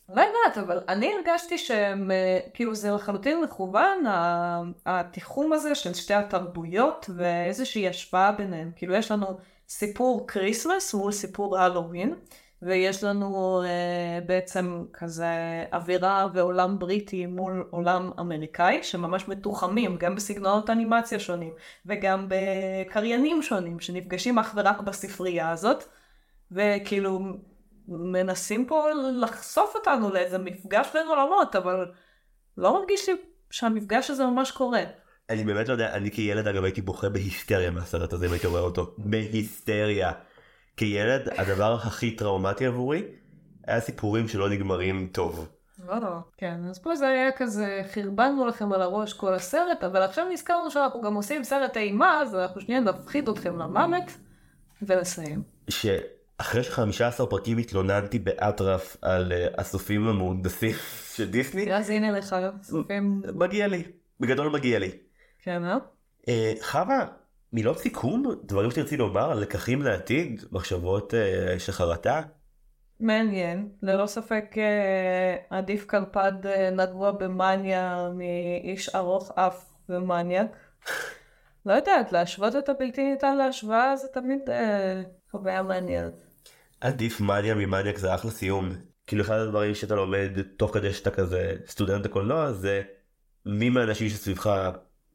[0.09, 4.03] לא יודעת, אבל אני הרגשתי שהם, אה, כאילו זה לחלוטין מכוון,
[4.86, 8.72] התיחום הזה של שתי התרבויות ואיזושהי השפעה ביניהם.
[8.76, 9.28] כאילו יש לנו
[9.70, 12.15] סיפור כריסמס מול סיפור הלווין,
[12.62, 15.26] ויש לנו אה, בעצם כזה
[15.74, 21.53] אווירה ועולם בריטי מול עולם אמריקאי, שממש מתוחמים גם בסגנונות אנימציה שונים,
[21.86, 25.84] וגם בקריינים שונים, שנפגשים אך ורק בספרייה הזאת,
[26.51, 27.20] וכאילו
[27.88, 31.86] מנסים פה לחשוף אותנו לאיזה מפגש בין עולמות, אבל
[32.57, 33.16] לא מרגיש לי
[33.51, 34.84] שהמפגש הזה ממש קורה.
[35.30, 38.62] אני באמת לא יודע, אני כילד אגב הייתי בוכה בהיסטריה מהסרט הזה אם הייתי רואה
[38.62, 38.95] אותו.
[38.97, 40.12] בהיסטריה.
[40.80, 43.03] כילד, הדבר הכי טראומטי עבורי,
[43.67, 45.49] היה סיפורים שלא נגמרים טוב.
[45.88, 46.17] לא, לא.
[46.38, 50.71] כן, אז פה זה היה כזה, חרבנו לכם על הראש כל הסרט, אבל עכשיו נזכרנו
[50.71, 54.03] שאנחנו גם עושים סרט אימה, אז אנחנו שנייה נפחיד אתכם למוות,
[54.82, 55.43] ונסיים.
[55.69, 60.75] שאחרי ש-15 פרקים התלוננתי באטרף על uh, הסופים המהונדסים
[61.15, 63.84] של דיסני, אז הנה לך, סופים, מגיע לי.
[64.19, 64.91] בגדול מגיע לי.
[65.43, 65.77] כן, אה?
[66.21, 66.30] Uh,
[66.61, 67.05] חווה,
[67.54, 68.24] מילות סיכום?
[68.43, 69.34] דברים שתרצי לומר?
[69.34, 70.43] לקחים לעתיד?
[70.52, 72.22] מחשבות uh, של חרטה?
[73.00, 80.58] מעניין, ללא ספק אה, עדיף קרפד אה, נגוע במאניה מאיש ארוך אף ומניאק.
[81.66, 86.14] לא יודעת, להשוות את הבלתי ניתן להשוואה זה תמיד אה, חוויה מעניינת.
[86.82, 88.70] עדיף מניה ממניאק זה אחלה סיום.
[89.08, 92.82] כאילו אחד הדברים שאתה לומד תוך כדי שאתה כזה סטודנט לקולנוע זה
[93.45, 94.70] מי מהאנשים שסביבך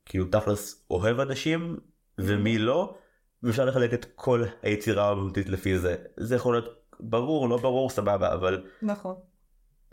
[0.04, 1.76] כאילו תכלס אוהב אנשים
[2.18, 2.94] ומי לא
[3.42, 5.96] ואפשר לחלק את כל היצירה האמנותית לפי זה.
[6.16, 6.68] זה יכול להיות
[7.00, 9.14] ברור לא ברור סבבה אבל נכון.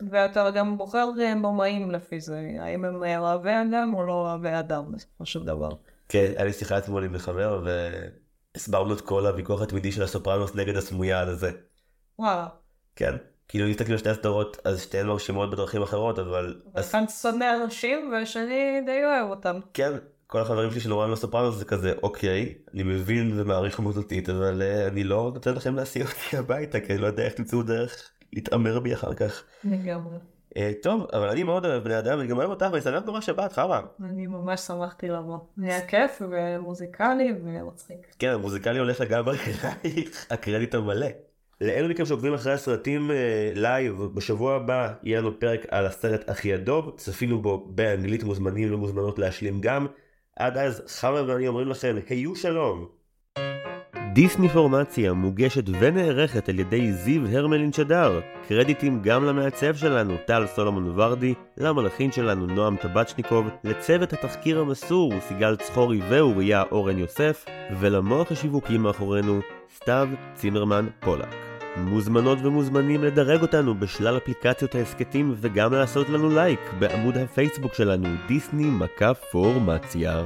[0.10, 4.50] ואתה גם בוחר אה, במאים לפי זה, האם הם אה, אוהבי אדם או לא אוהבי
[4.60, 5.70] אדם בסופו של דבר.
[6.10, 7.64] כן היה לי שיחה אתמול עם חבר
[8.56, 11.52] והסברנו את כל הוויכוח התמידי של הסופרנוס נגד הסמויה על זה.
[12.20, 12.48] וואלה.
[12.96, 13.16] כן.
[13.48, 17.46] כאילו אם תסתכלו על שתי הסדרות אז שתיהן מרשימות בדרכים אחרות אבל אז- אחד שונא
[17.64, 19.60] אנשים והשני די אוהב אותם.
[19.74, 19.92] כן
[20.32, 24.88] כל החברים שלי שנורא לא סופרנוס זה כזה אוקיי אני מבין ומעריך אמנותית אבל אה,
[24.88, 28.80] אני לא נותן לכם להסיע אותי הביתה כי אני לא יודע איך תמצאו דרך להתעמר
[28.80, 29.44] בי אחר כך.
[29.64, 30.18] לגמרי.
[30.58, 33.22] אה, טוב אבל אני מאוד אוהב בני אדם אני גם אוהב אותך ואני שמח נורא
[33.22, 33.82] שבת חווה.
[34.04, 35.38] אני ממש שמחתי לבוא.
[35.62, 38.16] היה כיף ומוזיקלי ומצחיק.
[38.20, 39.38] כן המוזיקלי הולך לגמרי
[39.86, 41.08] אלייך הקרדיט המלא.
[41.62, 46.54] לאלו מכם שעוקבים אחרי הסרטים אה, live בשבוע הבא יהיה לנו פרק על הסרט אחי
[46.54, 49.88] הדוב צפינו בו באנגלית מוזמנים ומוזמנות להשלים גם.
[50.42, 52.88] עד אז חווה ואני אומרים לכם היו שלום.
[54.14, 58.22] דיסני פורמציה מוגשת ונערכת על ידי זיו הרמלין שדר.
[58.48, 65.56] קרדיטים גם למעצב שלנו טל סולומון ורדי, למלחין שלנו נועם טבצ'ניקוב, לצוות התחקיר המסור סיגל
[65.56, 67.46] צחורי ואוריה אורן יוסף,
[67.80, 69.40] ולמוח השיווקי מאחורינו
[69.76, 71.51] סתיו צימרמן פולק.
[71.78, 78.70] מוזמנות ומוזמנים לדרג אותנו בשלל אפליקציות ההסכתים וגם לעשות לנו לייק בעמוד הפייסבוק שלנו דיסני
[78.70, 80.24] מכה פורמציה.